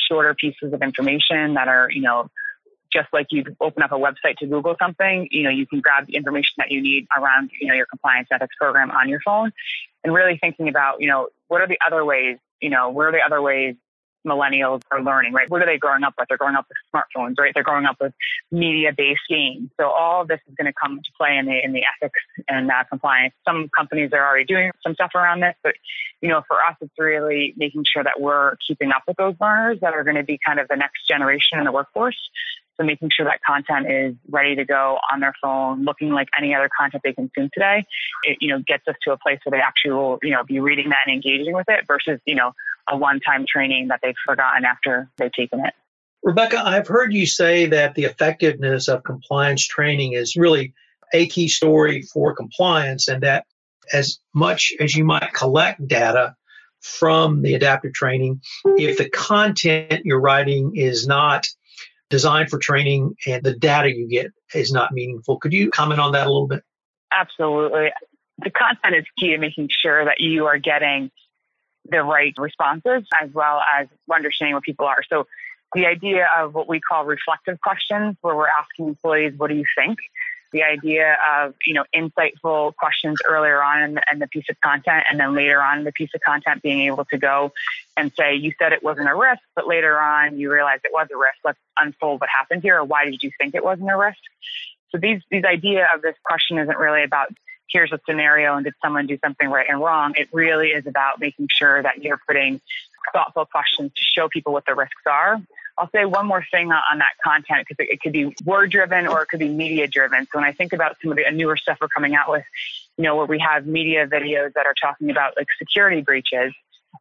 shorter 0.07 0.33
pieces 0.33 0.73
of 0.73 0.81
information 0.81 1.55
that 1.55 1.67
are, 1.67 1.89
you 1.91 2.01
know, 2.01 2.29
just 2.91 3.07
like 3.11 3.27
you 3.29 3.43
open 3.59 3.83
up 3.83 3.91
a 3.91 3.95
website 3.95 4.37
to 4.37 4.47
Google 4.47 4.75
something, 4.79 5.27
you 5.31 5.43
know, 5.43 5.49
you 5.49 5.67
can 5.67 5.81
grab 5.81 6.05
the 6.07 6.15
information 6.15 6.53
that 6.57 6.71
you 6.71 6.81
need 6.81 7.07
around, 7.17 7.51
you 7.59 7.67
know, 7.67 7.73
your 7.73 7.85
compliance 7.85 8.29
ethics 8.31 8.55
program 8.59 8.89
on 8.89 9.09
your 9.09 9.19
phone 9.25 9.51
and 10.03 10.13
really 10.13 10.37
thinking 10.39 10.69
about, 10.69 11.01
you 11.01 11.07
know, 11.07 11.27
what 11.47 11.61
are 11.61 11.67
the 11.67 11.77
other 11.85 12.05
ways 12.05 12.37
you 12.61 12.69
know, 12.69 12.89
where 12.89 13.09
are 13.09 13.11
the 13.11 13.21
other 13.25 13.41
ways 13.41 13.75
millennials 14.25 14.81
are 14.91 15.01
learning, 15.01 15.33
right? 15.33 15.49
What 15.49 15.61
are 15.61 15.65
they 15.65 15.77
growing 15.77 16.03
up 16.03 16.15
with? 16.17 16.27
They're 16.27 16.37
growing 16.37 16.55
up 16.55 16.65
with 16.67 16.77
smartphones, 16.93 17.35
right? 17.39 17.51
They're 17.53 17.63
growing 17.63 17.85
up 17.85 17.97
with 18.01 18.13
media-based 18.51 19.21
games. 19.29 19.69
So 19.79 19.87
all 19.87 20.23
of 20.23 20.27
this 20.27 20.39
is 20.47 20.55
going 20.55 20.65
to 20.65 20.73
come 20.73 20.93
into 20.93 21.09
play 21.17 21.37
in 21.37 21.45
the 21.45 21.63
in 21.63 21.71
the 21.71 21.83
ethics 21.95 22.19
and 22.47 22.69
uh, 22.69 22.83
compliance. 22.89 23.33
Some 23.47 23.69
companies 23.75 24.09
are 24.13 24.25
already 24.25 24.45
doing 24.45 24.71
some 24.83 24.95
stuff 24.95 25.11
around 25.15 25.41
this, 25.41 25.55
but 25.63 25.75
you 26.21 26.29
know, 26.29 26.41
for 26.47 26.57
us, 26.57 26.75
it's 26.81 26.93
really 26.97 27.53
making 27.55 27.85
sure 27.85 28.03
that 28.03 28.19
we're 28.19 28.55
keeping 28.67 28.91
up 28.91 29.03
with 29.07 29.17
those 29.17 29.35
learners 29.39 29.79
that 29.81 29.93
are 29.93 30.03
going 30.03 30.17
to 30.17 30.23
be 30.23 30.39
kind 30.43 30.59
of 30.59 30.67
the 30.67 30.75
next 30.75 31.07
generation 31.07 31.59
in 31.59 31.65
the 31.65 31.71
workforce. 31.71 32.17
So 32.77 32.85
making 32.85 33.09
sure 33.15 33.25
that 33.25 33.39
content 33.45 33.89
is 33.89 34.15
ready 34.29 34.55
to 34.55 34.65
go 34.65 34.97
on 35.11 35.21
their 35.21 35.33
phone, 35.41 35.85
looking 35.85 36.09
like 36.09 36.27
any 36.37 36.53
other 36.53 36.69
content 36.77 37.03
they 37.03 37.13
consume 37.13 37.49
today, 37.53 37.85
it, 38.23 38.37
you 38.41 38.49
know, 38.49 38.61
gets 38.67 38.87
us 38.87 38.95
to 39.03 39.13
a 39.13 39.17
place 39.17 39.39
where 39.43 39.57
they 39.57 39.63
actually 39.63 39.91
will, 39.91 40.19
you 40.21 40.31
know, 40.31 40.43
be 40.43 40.59
reading 40.59 40.89
that 40.89 40.99
and 41.05 41.15
engaging 41.15 41.53
with 41.53 41.67
it 41.69 41.85
versus, 41.87 42.19
you 42.25 42.35
know, 42.35 42.51
a 42.89 42.97
one-time 42.97 43.45
training 43.47 43.87
that 43.87 43.99
they've 44.03 44.15
forgotten 44.25 44.65
after 44.65 45.09
they've 45.17 45.31
taken 45.31 45.59
it. 45.65 45.73
Rebecca, 46.21 46.61
I've 46.63 46.87
heard 46.87 47.13
you 47.13 47.25
say 47.25 47.67
that 47.67 47.95
the 47.95 48.05
effectiveness 48.05 48.87
of 48.87 49.03
compliance 49.03 49.65
training 49.65 50.13
is 50.13 50.35
really 50.35 50.73
a 51.13 51.27
key 51.27 51.47
story 51.47 52.01
for 52.01 52.35
compliance 52.35 53.07
and 53.07 53.23
that 53.23 53.45
as 53.93 54.19
much 54.33 54.73
as 54.79 54.95
you 54.95 55.05
might 55.05 55.33
collect 55.33 55.87
data 55.87 56.35
from 56.81 57.41
the 57.41 57.53
adaptive 57.53 57.93
training, 57.93 58.41
if 58.65 58.97
the 58.97 59.09
content 59.09 60.01
you're 60.05 60.19
writing 60.19 60.73
is 60.75 61.07
not 61.07 61.47
designed 62.09 62.49
for 62.49 62.59
training 62.59 63.15
and 63.25 63.43
the 63.43 63.53
data 63.53 63.89
you 63.89 64.07
get 64.07 64.27
is 64.53 64.71
not 64.71 64.91
meaningful. 64.91 65.37
Could 65.37 65.53
you 65.53 65.71
comment 65.71 65.99
on 65.99 66.11
that 66.13 66.27
a 66.27 66.29
little 66.29 66.47
bit? 66.47 66.63
Absolutely. 67.11 67.89
The 68.39 68.51
content 68.51 68.95
is 68.95 69.05
key 69.17 69.29
to 69.29 69.37
making 69.37 69.69
sure 69.69 70.05
that 70.05 70.19
you 70.19 70.45
are 70.45 70.57
getting 70.57 71.09
the 71.89 72.03
right 72.03 72.33
responses 72.37 73.03
as 73.21 73.29
well 73.33 73.61
as 73.79 73.87
understanding 74.13 74.55
what 74.55 74.63
people 74.63 74.85
are. 74.85 75.01
So 75.09 75.27
the 75.73 75.85
idea 75.85 76.27
of 76.37 76.53
what 76.53 76.67
we 76.67 76.79
call 76.79 77.05
reflective 77.05 77.59
questions, 77.61 78.15
where 78.21 78.35
we're 78.35 78.47
asking 78.47 78.87
employees, 78.87 79.33
what 79.37 79.49
do 79.49 79.55
you 79.55 79.65
think? 79.77 79.99
The 80.55 80.63
idea 80.63 81.17
of 81.33 81.53
you 81.65 81.73
know 81.73 81.83
insightful 81.93 82.73
questions 82.77 83.19
earlier 83.27 83.61
on 83.61 83.81
in 83.83 83.93
the, 83.95 84.01
in 84.09 84.19
the, 84.19 84.27
piece 84.27 84.45
of 84.49 84.55
content 84.61 85.03
and 85.09 85.19
then 85.19 85.35
later 85.35 85.61
on 85.61 85.79
in 85.79 85.83
the 85.83 85.91
piece 85.91 86.09
of 86.15 86.21
content 86.21 86.61
being 86.61 86.79
able 86.87 87.03
to 87.03 87.17
go 87.17 87.51
and 87.97 88.09
say 88.17 88.35
you 88.35 88.53
said 88.57 88.71
it 88.71 88.81
wasn't 88.81 89.07
a 89.07 89.13
risk 89.13 89.41
but 89.53 89.67
later 89.67 89.99
on 89.99 90.37
you 90.37 90.49
realized 90.51 90.81
it 90.85 90.93
was 90.93 91.07
a 91.13 91.17
risk. 91.17 91.35
Let's 91.43 91.59
unfold 91.77 92.21
what 92.21 92.29
happened 92.29 92.61
here 92.63 92.77
or 92.77 92.85
why 92.85 93.03
did 93.03 93.21
you 93.21 93.31
think 93.37 93.53
it 93.53 93.65
wasn't 93.65 93.91
a 93.91 93.97
risk? 93.97 94.19
So 94.91 94.97
these 94.97 95.21
these 95.29 95.43
idea 95.43 95.89
of 95.93 96.01
this 96.01 96.15
question 96.23 96.57
isn't 96.57 96.77
really 96.77 97.03
about 97.03 97.27
here's 97.69 97.91
a 97.91 97.99
scenario 98.07 98.55
and 98.55 98.65
did 98.65 98.73
someone 98.83 99.07
do 99.07 99.17
something 99.23 99.49
right 99.49 99.67
and 99.69 99.79
wrong 99.79 100.13
it 100.15 100.27
really 100.31 100.69
is 100.69 100.85
about 100.87 101.19
making 101.19 101.47
sure 101.49 101.81
that 101.81 102.03
you're 102.03 102.19
putting 102.27 102.61
thoughtful 103.13 103.45
questions 103.45 103.91
to 103.95 104.01
show 104.01 104.27
people 104.27 104.53
what 104.53 104.65
the 104.65 104.73
risks 104.73 105.03
are 105.05 105.39
I'll 105.77 105.89
say 105.89 106.05
one 106.05 106.25
more 106.25 106.45
thing 106.51 106.71
on 106.71 106.99
that 106.99 107.17
content 107.23 107.67
because 107.67 107.85
it, 107.89 108.01
could 108.01 108.13
be 108.13 108.33
word 108.45 108.71
driven 108.71 109.07
or 109.07 109.23
it 109.23 109.27
could 109.27 109.39
be 109.39 109.49
media 109.49 109.87
driven. 109.87 110.23
So 110.25 110.39
when 110.39 110.45
I 110.45 110.53
think 110.53 110.71
about 110.71 110.95
some 111.01 111.11
of 111.11 111.17
the 111.17 111.25
uh, 111.25 111.31
newer 111.31 111.57
stuff 111.57 111.79
we're 111.81 111.89
coming 111.89 112.15
out 112.15 112.29
with, 112.29 112.45
you 112.97 113.03
know, 113.03 113.17
where 113.17 113.25
we 113.25 113.39
have 113.39 113.67
media 113.67 114.07
videos 114.07 114.53
that 114.53 114.65
are 114.65 114.73
talking 114.81 115.09
about 115.09 115.33
like 115.35 115.47
security 115.59 116.01
breaches 116.01 116.53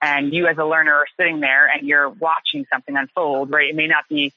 and 0.03 0.33
you 0.33 0.49
as 0.49 0.59
a 0.59 0.65
learner 0.65 0.93
are 0.93 1.07
sitting 1.17 1.39
there 1.39 1.69
and 1.69 1.87
you're 1.87 2.09
watching 2.09 2.67
something 2.73 2.97
unfold, 2.97 3.51
right? 3.51 3.71
It 3.71 3.77
may 3.77 3.87
not 3.87 4.09
be 4.09 4.33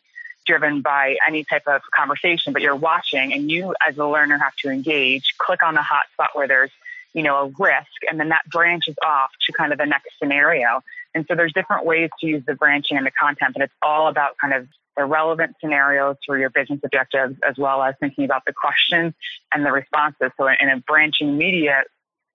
driven 0.47 0.81
by 0.81 1.17
any 1.27 1.43
type 1.43 1.67
of 1.67 1.81
conversation, 1.95 2.53
but 2.53 2.61
you're 2.61 2.75
watching 2.75 3.33
and 3.33 3.51
you 3.51 3.75
as 3.87 3.97
a 3.97 4.05
learner 4.05 4.37
have 4.37 4.55
to 4.55 4.69
engage, 4.69 5.35
click 5.37 5.61
on 5.61 5.75
the 5.75 5.81
hot 5.81 6.05
spot 6.13 6.29
where 6.33 6.47
there's, 6.47 6.71
you 7.13 7.21
know, 7.21 7.35
a 7.35 7.45
risk 7.45 7.87
and 8.09 8.19
then 8.19 8.29
that 8.29 8.45
branches 8.49 8.95
off 9.05 9.29
to 9.45 9.53
kind 9.53 9.71
of 9.71 9.77
the 9.77 9.85
next 9.85 10.07
scenario. 10.17 10.81
And 11.13 11.25
so 11.27 11.35
there's 11.35 11.53
different 11.53 11.85
ways 11.85 12.09
to 12.21 12.27
use 12.27 12.43
the 12.45 12.55
branching 12.55 12.97
and 12.97 13.05
the 13.05 13.11
content, 13.11 13.53
but 13.53 13.63
it's 13.63 13.73
all 13.81 14.07
about 14.07 14.37
kind 14.37 14.53
of 14.53 14.67
the 14.95 15.05
relevant 15.05 15.55
scenarios 15.61 16.15
for 16.25 16.37
your 16.37 16.49
business 16.49 16.79
objectives, 16.83 17.35
as 17.47 17.57
well 17.57 17.83
as 17.83 17.95
thinking 17.99 18.23
about 18.25 18.43
the 18.45 18.53
questions 18.53 19.13
and 19.53 19.65
the 19.65 19.71
responses. 19.71 20.31
So 20.37 20.47
in 20.47 20.69
a 20.69 20.77
branching 20.77 21.37
media 21.37 21.83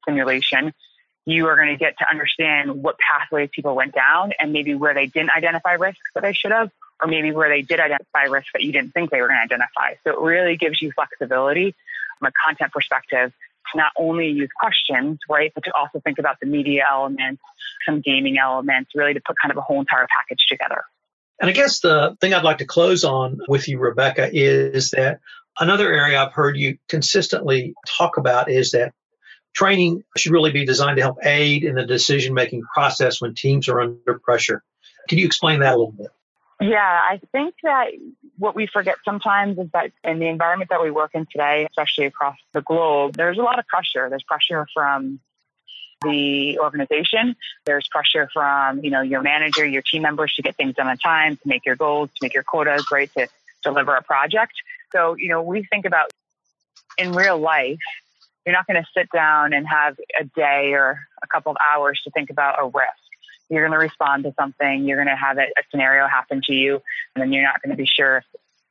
simulation, 0.06 0.72
you 1.24 1.46
are 1.48 1.56
going 1.56 1.68
to 1.68 1.76
get 1.76 1.98
to 1.98 2.08
understand 2.08 2.82
what 2.82 2.96
pathways 2.98 3.50
people 3.52 3.74
went 3.74 3.94
down 3.94 4.32
and 4.38 4.52
maybe 4.52 4.74
where 4.74 4.94
they 4.94 5.06
didn't 5.06 5.30
identify 5.30 5.72
risks 5.72 6.00
that 6.14 6.22
they 6.22 6.32
should 6.32 6.52
have, 6.52 6.70
or 7.02 7.08
maybe 7.08 7.32
where 7.32 7.48
they 7.48 7.62
did 7.62 7.80
identify 7.80 8.24
risks 8.24 8.50
that 8.52 8.62
you 8.62 8.72
didn't 8.72 8.92
think 8.92 9.10
they 9.10 9.20
were 9.20 9.28
going 9.28 9.38
to 9.38 9.54
identify. 9.54 9.94
So 10.04 10.10
it 10.10 10.20
really 10.20 10.56
gives 10.56 10.80
you 10.80 10.92
flexibility 10.92 11.74
from 12.18 12.28
a 12.28 12.32
content 12.46 12.72
perspective 12.72 13.32
to 13.72 13.78
not 13.78 13.92
only 13.96 14.28
use 14.28 14.50
questions, 14.58 15.18
right, 15.28 15.52
but 15.54 15.64
to 15.64 15.72
also 15.74 16.00
think 16.00 16.18
about 16.18 16.38
the 16.40 16.46
media 16.46 16.84
elements, 16.90 17.42
some 17.86 18.00
gaming 18.00 18.38
elements, 18.38 18.92
really 18.94 19.14
to 19.14 19.20
put 19.20 19.36
kind 19.40 19.50
of 19.50 19.58
a 19.58 19.60
whole 19.60 19.80
entire 19.80 20.06
package 20.16 20.46
together. 20.48 20.84
And 21.40 21.50
I 21.50 21.52
guess 21.52 21.80
the 21.80 22.16
thing 22.20 22.34
I'd 22.34 22.44
like 22.44 22.58
to 22.58 22.64
close 22.64 23.02
on 23.02 23.40
with 23.48 23.66
you, 23.66 23.78
Rebecca, 23.78 24.30
is 24.32 24.90
that 24.90 25.20
another 25.58 25.92
area 25.92 26.20
I've 26.20 26.32
heard 26.32 26.56
you 26.56 26.78
consistently 26.88 27.74
talk 27.98 28.16
about 28.16 28.48
is 28.48 28.72
that 28.72 28.92
training 29.54 30.04
should 30.16 30.32
really 30.32 30.52
be 30.52 30.64
designed 30.64 30.96
to 30.96 31.02
help 31.02 31.18
aid 31.24 31.64
in 31.64 31.74
the 31.74 31.84
decision 31.84 32.34
making 32.34 32.62
process 32.62 33.20
when 33.20 33.34
teams 33.34 33.68
are 33.68 33.80
under 33.80 34.20
pressure. 34.22 34.62
Can 35.08 35.18
you 35.18 35.26
explain 35.26 35.60
that 35.60 35.74
a 35.74 35.76
little 35.76 35.92
bit? 35.92 36.08
Yeah, 36.62 36.78
I 36.80 37.20
think 37.32 37.54
that 37.64 37.90
what 38.38 38.54
we 38.54 38.66
forget 38.66 38.96
sometimes 39.04 39.58
is 39.58 39.68
that 39.72 39.92
in 40.04 40.18
the 40.20 40.28
environment 40.28 40.70
that 40.70 40.82
we 40.82 40.90
work 40.90 41.10
in 41.14 41.26
today, 41.26 41.66
especially 41.68 42.06
across 42.06 42.36
the 42.52 42.62
globe, 42.62 43.16
there's 43.16 43.38
a 43.38 43.42
lot 43.42 43.58
of 43.58 43.66
pressure. 43.66 44.08
There's 44.08 44.22
pressure 44.22 44.66
from 44.72 45.20
the 46.02 46.58
organization. 46.58 47.36
There's 47.64 47.88
pressure 47.88 48.28
from, 48.32 48.84
you 48.84 48.90
know, 48.90 49.00
your 49.00 49.22
manager, 49.22 49.66
your 49.66 49.82
team 49.82 50.02
members 50.02 50.34
to 50.34 50.42
get 50.42 50.56
things 50.56 50.74
done 50.74 50.86
on 50.86 50.98
time, 50.98 51.36
to 51.36 51.42
make 51.46 51.64
your 51.66 51.76
goals, 51.76 52.10
to 52.10 52.18
make 52.22 52.34
your 52.34 52.42
quotas, 52.42 52.86
right, 52.92 53.10
to 53.16 53.28
deliver 53.62 53.94
a 53.94 54.02
project. 54.02 54.52
So, 54.92 55.16
you 55.16 55.28
know, 55.28 55.42
we 55.42 55.64
think 55.64 55.84
about 55.84 56.10
in 56.98 57.12
real 57.12 57.38
life, 57.38 57.78
you're 58.44 58.54
not 58.54 58.66
going 58.66 58.80
to 58.82 58.88
sit 58.96 59.08
down 59.12 59.52
and 59.52 59.66
have 59.66 59.96
a 60.20 60.24
day 60.24 60.72
or 60.72 61.00
a 61.22 61.26
couple 61.26 61.52
of 61.52 61.58
hours 61.68 62.00
to 62.04 62.10
think 62.10 62.30
about 62.30 62.60
a 62.60 62.66
risk. 62.66 63.11
You're 63.52 63.68
going 63.68 63.78
to 63.78 63.84
respond 63.84 64.24
to 64.24 64.32
something. 64.32 64.84
You're 64.84 64.96
going 64.96 65.14
to 65.14 65.14
have 65.14 65.36
a, 65.36 65.46
scenario 65.70 66.08
happen 66.08 66.40
to 66.46 66.54
you, 66.54 66.80
and 67.14 67.22
then 67.22 67.34
you're 67.34 67.42
not 67.42 67.60
going 67.60 67.70
to 67.70 67.76
be 67.76 67.86
sure 67.86 68.18
if 68.18 68.24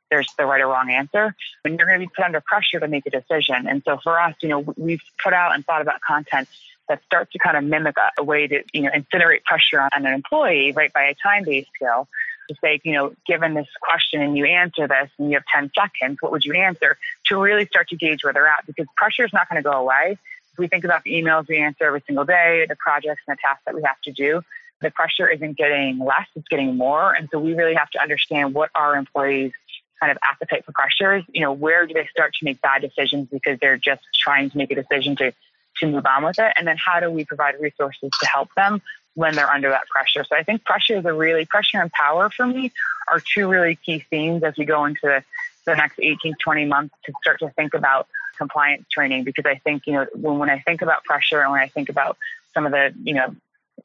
there's 0.10 0.28
the 0.40 0.46
right 0.46 0.60
or 0.60 0.70
wrong 0.70 0.90
answer. 0.90 1.36
And 1.64 1.78
you're 1.78 1.88
going 1.88 2.00
to 2.00 2.08
be 2.08 2.12
put 2.16 2.26
under 2.26 2.42
pressure 2.42 2.80
to 2.80 2.88
make 2.88 3.06
a 3.06 3.12
decision. 3.12 3.68
And 3.68 3.84
so 3.86 4.00
for 4.04 4.20
us, 4.20 4.34
you 4.42 4.50
know, 4.50 4.60
we've 4.76 5.04
put 5.24 5.34
out 5.34 5.54
and 5.54 5.64
thought 5.64 5.84
about 5.84 6.02
content 6.02 6.48
that 6.90 7.04
starts 7.06 7.32
to 7.34 7.38
kind 7.38 7.58
of 7.58 7.64
mimic 7.64 7.96
a, 7.98 8.22
a 8.22 8.24
way 8.24 8.48
to, 8.48 8.64
you 8.74 8.82
know, 8.82 8.90
incinerate 8.90 9.44
pressure 9.44 9.80
on, 9.80 9.90
an 9.94 10.08
employee, 10.08 10.72
right, 10.72 10.92
by 10.92 11.04
a 11.04 11.14
time-based 11.14 11.70
skill 11.76 12.08
to 12.50 12.56
say, 12.60 12.82
you 12.84 12.94
know, 12.94 13.14
given 13.28 13.54
this 13.54 13.68
question 13.84 14.20
and 14.20 14.36
you 14.36 14.46
answer 14.46 14.88
this 14.88 15.12
and 15.20 15.30
you 15.30 15.38
have 15.38 15.46
10 15.54 15.72
seconds, 15.78 16.18
what 16.22 16.32
would 16.32 16.44
you 16.44 16.54
answer? 16.54 16.98
To 17.28 17.38
really 17.38 17.68
start 17.68 17.90
to 17.90 17.96
gauge 17.96 18.24
where 18.24 18.34
they're 18.34 18.48
at 18.48 18.66
because 18.66 18.88
pressure 18.98 19.26
is 19.26 19.32
not 19.32 19.48
going 19.48 19.62
to 19.62 19.70
go 19.70 19.78
away. 19.78 20.18
If 20.54 20.58
we 20.58 20.68
think 20.68 20.84
about 20.84 21.04
the 21.04 21.12
emails 21.12 21.48
we 21.48 21.60
answer 21.60 21.86
every 21.86 22.04
single 22.08 22.26
day, 22.26 22.66
the 22.68 22.76
projects 22.76 23.22
and 23.28 23.38
the 23.38 23.42
tasks 23.42 23.62
that 23.68 23.76
we 23.76 23.84
have 23.84 24.02
to 24.06 24.12
do, 24.12 24.42
the 24.82 24.92
pressure 24.92 25.28
isn't 25.28 25.58
getting 25.58 26.00
less, 26.00 26.28
it's 26.36 26.48
getting 26.48 26.78
more. 26.78 27.14
And 27.14 27.30
so 27.32 27.40
we 27.40 27.54
really 27.54 27.76
have 27.76 27.90
to 27.92 28.02
understand 28.02 28.54
what 28.54 28.70
our 28.76 28.96
employees 28.96 29.52
kind 30.00 30.12
of 30.12 30.18
appetite 30.24 30.66
for 30.66 30.72
pressures. 30.72 31.24
You 31.32 31.42
know, 31.42 31.54
where 31.54 31.86
do 31.86 31.94
they 31.94 32.08
start 32.08 32.34
to 32.40 32.46
make 32.46 32.62
bad 32.62 32.82
decisions 32.82 33.28
because 33.30 33.60
they're 33.60 33.78
just 33.78 34.02
trying 34.14 34.50
to 34.50 34.58
make 34.58 34.72
a 34.72 34.76
decision 34.76 35.16
to 35.18 35.34
to 35.80 35.88
move 35.88 36.06
on 36.06 36.26
with 36.26 36.40
it? 36.40 36.54
And 36.58 36.68
then 36.68 36.78
how 36.78 37.00
do 37.00 37.10
we 37.10 37.24
provide 37.24 37.56
resources 37.60 38.10
to 38.20 38.26
help 38.28 38.50
them 38.56 38.82
when 39.14 39.36
they're 39.36 39.50
under 39.50 39.70
that 39.70 39.88
pressure? 39.88 40.26
So 40.28 40.36
I 40.36 40.44
think 40.44 40.66
pressure 40.66 40.98
is 40.98 41.06
a 41.06 41.14
really 41.14 41.46
pressure 41.46 41.80
and 41.80 41.92
power 41.92 42.30
for 42.30 42.46
me 42.46 42.72
are 43.08 43.20
two 43.20 43.48
really 43.48 43.76
key 43.76 44.06
themes 44.10 44.44
as 44.44 44.56
we 44.58 44.66
go 44.66 44.86
into 44.86 45.02
the, 45.04 45.24
the 45.66 45.76
next 45.76 46.00
18, 46.00 46.36
20 46.44 46.66
months 46.66 46.96
to 47.06 47.14
start 47.22 47.40
to 47.40 47.50
think 47.52 47.74
about 47.74 48.08
compliance 48.38 48.86
training 48.92 49.24
because 49.24 49.46
I 49.46 49.56
think, 49.56 49.84
you 49.86 49.94
know, 49.94 50.08
when, 50.14 50.40
when 50.40 50.50
I 50.50 50.60
think 50.60 50.82
about 50.82 51.04
pressure 51.04 51.42
and 51.42 51.52
when 51.52 51.62
I 51.62 51.68
think 51.68 51.90
about 51.90 52.18
some 52.54 52.66
of 52.66 52.72
the, 52.72 52.94
you 53.04 53.14
know, 53.14 53.36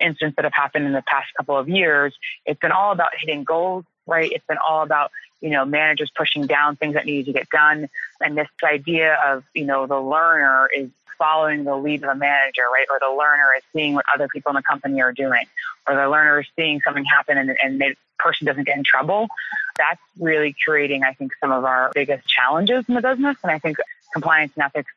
incidents 0.00 0.36
that 0.36 0.44
have 0.44 0.54
happened 0.54 0.86
in 0.86 0.92
the 0.92 1.02
past 1.02 1.28
couple 1.36 1.56
of 1.56 1.68
years, 1.68 2.14
it's 2.44 2.60
been 2.60 2.72
all 2.72 2.92
about 2.92 3.10
hitting 3.18 3.44
goals, 3.44 3.84
right? 4.06 4.30
It's 4.30 4.46
been 4.46 4.58
all 4.58 4.82
about 4.82 5.10
you 5.40 5.50
know, 5.50 5.64
managers 5.64 6.10
pushing 6.16 6.46
down 6.46 6.76
things 6.76 6.94
that 6.94 7.06
need 7.06 7.26
to 7.26 7.32
get 7.32 7.48
done. 7.50 7.88
And 8.20 8.36
this 8.36 8.48
idea 8.64 9.18
of, 9.26 9.44
you 9.54 9.64
know, 9.64 9.86
the 9.86 10.00
learner 10.00 10.68
is 10.74 10.90
following 11.18 11.64
the 11.64 11.76
lead 11.76 12.02
of 12.02 12.10
a 12.10 12.14
manager, 12.14 12.62
right? 12.72 12.86
Or 12.90 12.98
the 12.98 13.14
learner 13.14 13.52
is 13.56 13.62
seeing 13.72 13.94
what 13.94 14.04
other 14.14 14.28
people 14.28 14.50
in 14.50 14.56
the 14.56 14.62
company 14.62 15.00
are 15.00 15.12
doing, 15.12 15.44
or 15.86 15.94
the 15.94 16.08
learner 16.08 16.40
is 16.40 16.46
seeing 16.56 16.80
something 16.82 17.04
happen 17.04 17.38
and, 17.38 17.56
and 17.62 17.80
the 17.80 17.94
person 18.18 18.46
doesn't 18.46 18.64
get 18.64 18.76
in 18.76 18.84
trouble. 18.84 19.28
That's 19.76 20.00
really 20.18 20.54
creating, 20.64 21.04
I 21.04 21.12
think, 21.12 21.32
some 21.40 21.52
of 21.52 21.64
our 21.64 21.90
biggest 21.94 22.26
challenges 22.28 22.84
in 22.88 22.94
the 22.94 23.02
business. 23.02 23.36
And 23.42 23.52
I 23.52 23.58
think 23.58 23.76
compliance 24.12 24.52
and 24.56 24.64
ethics 24.64 24.90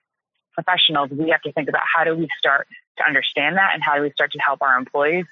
professionals, 0.54 1.10
we 1.12 1.30
have 1.30 1.42
to 1.44 1.52
think 1.52 1.70
about 1.70 1.84
how 1.96 2.04
do 2.04 2.16
we 2.16 2.28
start 2.38 2.68
to 3.00 3.08
understand 3.08 3.58
that 3.58 3.72
and 3.74 3.84
how 3.84 3.96
do 3.96 4.02
we 4.04 4.12
start 4.12 4.32
to 4.34 4.40
help 4.40 4.62
our 4.62 4.78
employees. 4.78 5.26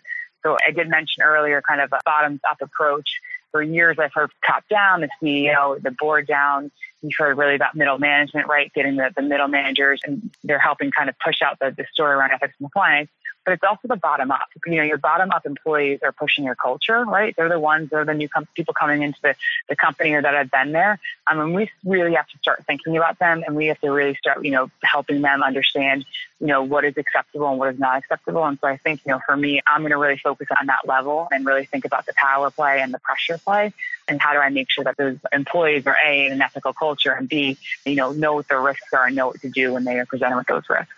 So 0.43 0.57
I 0.67 0.71
did 0.71 0.89
mention 0.89 1.23
earlier 1.23 1.61
kind 1.67 1.81
of 1.81 1.91
a 1.91 1.99
bottoms 2.05 2.39
up 2.49 2.57
approach 2.61 3.19
for 3.51 3.61
years 3.61 3.97
I've 3.99 4.13
heard 4.13 4.31
top 4.45 4.67
down, 4.69 5.01
the 5.01 5.09
CEO, 5.21 5.81
the 5.81 5.91
board 5.91 6.27
down. 6.27 6.71
You've 7.01 7.13
heard 7.17 7.37
really 7.37 7.55
about 7.55 7.75
middle 7.75 7.97
management, 7.97 8.47
right? 8.47 8.71
Getting 8.73 8.97
the, 8.97 9.11
the 9.15 9.21
middle 9.21 9.47
managers 9.47 9.99
and 10.03 10.31
they're 10.43 10.59
helping 10.59 10.91
kind 10.91 11.09
of 11.09 11.15
push 11.23 11.41
out 11.41 11.57
the, 11.59 11.73
the 11.75 11.85
story 11.91 12.13
around 12.13 12.31
ethics 12.31 12.55
and 12.59 12.65
compliance 12.69 13.09
but 13.47 13.53
it's 13.53 13.63
also 13.63 13.87
the 13.87 13.95
bottom 13.95 14.29
up. 14.29 14.49
You 14.65 14.75
know, 14.75 14.83
your 14.83 14.97
bottom 14.97 15.31
up 15.31 15.45
employees 15.45 16.01
are 16.03 16.11
pushing 16.11 16.43
your 16.43 16.55
culture, 16.55 17.05
right? 17.05 17.33
They're 17.33 17.47
the 17.47 17.57
ones, 17.57 17.89
they're 17.89 18.03
the 18.03 18.13
new 18.13 18.27
com- 18.27 18.45
people 18.55 18.73
coming 18.73 19.03
into 19.03 19.17
the, 19.21 19.35
the 19.69 19.75
company 19.77 20.11
or 20.11 20.21
that 20.21 20.33
have 20.33 20.51
been 20.51 20.73
there. 20.73 20.99
Um, 21.31 21.39
I 21.39 21.45
mean, 21.45 21.53
we 21.53 21.71
really 21.85 22.13
have 22.15 22.27
to 22.27 22.37
start 22.39 22.65
thinking 22.67 22.97
about 22.97 23.19
them 23.19 23.45
and 23.47 23.55
we 23.55 23.67
have 23.67 23.79
to 23.79 23.89
really 23.89 24.15
start, 24.15 24.43
you 24.43 24.51
know, 24.51 24.69
helping 24.83 25.21
them 25.21 25.43
understand, 25.43 26.03
you 26.41 26.47
know, 26.47 26.61
what 26.61 26.83
is 26.83 26.97
acceptable 26.97 27.47
and 27.47 27.57
what 27.57 27.73
is 27.73 27.79
not 27.79 27.99
acceptable. 27.99 28.43
And 28.43 28.59
so 28.59 28.67
I 28.67 28.75
think, 28.75 28.99
you 29.05 29.13
know, 29.13 29.21
for 29.25 29.37
me, 29.37 29.61
I'm 29.65 29.79
going 29.79 29.91
to 29.91 29.97
really 29.97 30.17
focus 30.17 30.49
on 30.59 30.67
that 30.67 30.85
level 30.85 31.29
and 31.31 31.45
really 31.45 31.63
think 31.63 31.85
about 31.85 32.05
the 32.05 32.13
power 32.17 32.51
play 32.51 32.81
and 32.81 32.93
the 32.93 32.99
pressure 32.99 33.37
play 33.37 33.71
and 34.09 34.21
how 34.21 34.33
do 34.33 34.39
I 34.39 34.49
make 34.49 34.69
sure 34.69 34.83
that 34.83 34.97
those 34.97 35.19
employees 35.31 35.87
are 35.87 35.95
A, 36.05 36.25
in 36.25 36.33
an 36.33 36.41
ethical 36.41 36.73
culture 36.73 37.13
and 37.13 37.29
B, 37.29 37.57
you 37.85 37.95
know, 37.95 38.11
know 38.11 38.33
what 38.33 38.49
the 38.49 38.59
risks 38.59 38.91
are 38.91 39.05
and 39.05 39.15
know 39.15 39.27
what 39.27 39.39
to 39.39 39.49
do 39.49 39.71
when 39.71 39.85
they 39.85 39.99
are 39.99 40.05
presented 40.05 40.35
with 40.35 40.47
those 40.47 40.63
risks. 40.69 40.91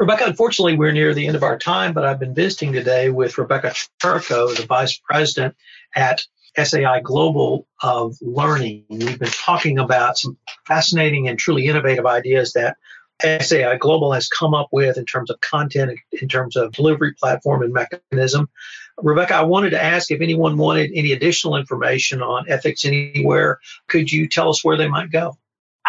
Rebecca, 0.00 0.24
unfortunately, 0.24 0.78
we're 0.78 0.92
near 0.92 1.12
the 1.12 1.26
end 1.26 1.36
of 1.36 1.42
our 1.42 1.58
time, 1.58 1.92
but 1.92 2.06
I've 2.06 2.18
been 2.18 2.34
visiting 2.34 2.72
today 2.72 3.10
with 3.10 3.36
Rebecca 3.36 3.74
Turco, 4.00 4.48
the 4.48 4.64
Vice 4.64 4.98
President 4.98 5.54
at 5.94 6.22
SAI 6.56 7.00
Global 7.00 7.66
of 7.82 8.16
Learning. 8.22 8.86
We've 8.88 9.18
been 9.18 9.28
talking 9.28 9.78
about 9.78 10.16
some 10.16 10.38
fascinating 10.66 11.28
and 11.28 11.38
truly 11.38 11.66
innovative 11.66 12.06
ideas 12.06 12.54
that 12.54 12.78
SAI 13.22 13.76
Global 13.76 14.10
has 14.12 14.26
come 14.26 14.54
up 14.54 14.68
with 14.72 14.96
in 14.96 15.04
terms 15.04 15.28
of 15.28 15.38
content, 15.42 15.98
in 16.18 16.28
terms 16.28 16.56
of 16.56 16.72
delivery 16.72 17.12
platform 17.12 17.62
and 17.62 17.74
mechanism. 17.74 18.48
Rebecca, 18.96 19.34
I 19.34 19.42
wanted 19.42 19.70
to 19.70 19.82
ask 19.82 20.10
if 20.10 20.22
anyone 20.22 20.56
wanted 20.56 20.92
any 20.94 21.12
additional 21.12 21.56
information 21.56 22.22
on 22.22 22.46
Ethics 22.48 22.86
Anywhere. 22.86 23.60
Could 23.88 24.10
you 24.10 24.30
tell 24.30 24.48
us 24.48 24.64
where 24.64 24.78
they 24.78 24.88
might 24.88 25.10
go? 25.10 25.36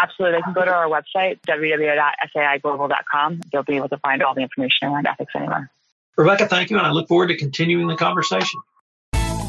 Absolutely. 0.02 0.38
They 0.38 0.42
can 0.42 0.54
go 0.54 0.66
to 0.66 0.74
our 0.74 0.88
website, 0.88 1.40
www.saiglobal.com. 1.48 3.42
They'll 3.52 3.64
be 3.64 3.76
able 3.76 3.90
to 3.90 3.98
find 3.98 4.24
all 4.24 4.34
the 4.34 4.42
information 4.42 4.88
around 4.88 5.06
ethics 5.06 5.34
anywhere. 5.36 5.70
Rebecca, 6.18 6.48
thank 6.48 6.70
you, 6.70 6.78
and 6.78 6.88
I 6.88 6.92
look 6.92 7.08
forward 7.08 7.28
to 7.28 7.38
continuing 7.38 7.88
the 7.88 7.96
conversation. 7.96 8.62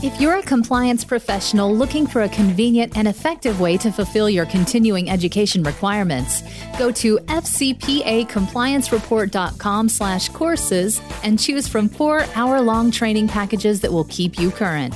If 0.03 0.21
you're 0.21 0.37
a 0.37 0.43
compliance 0.43 1.05
professional 1.05 1.75
looking 1.75 2.07
for 2.09 2.23
a 2.23 2.29
convenient 2.29 2.97
and 2.97 3.07
effective 3.07 3.61
way 3.61 3.77
to 3.79 3.93
fulfill 3.93 4.29
your 4.29 4.47
continuing 4.47 5.09
education 5.09 5.63
requirements, 5.63 6.43
go 6.77 6.91
to 6.91 7.19
fcpacompliancereport.com 7.19 9.89
slash 9.89 10.29
courses 10.31 11.01
and 11.23 11.39
choose 11.39 11.69
from 11.69 11.89
four 11.89 12.25
hour-long 12.35 12.91
training 12.91 13.29
packages 13.29 13.81
that 13.81 13.93
will 13.93 14.03
keep 14.05 14.41
you 14.41 14.51
current. 14.51 14.95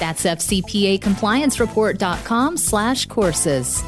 That's 0.00 0.24
fcpacompliancereport.com 0.24 2.56
slash 2.56 3.06
courses. 3.06 3.84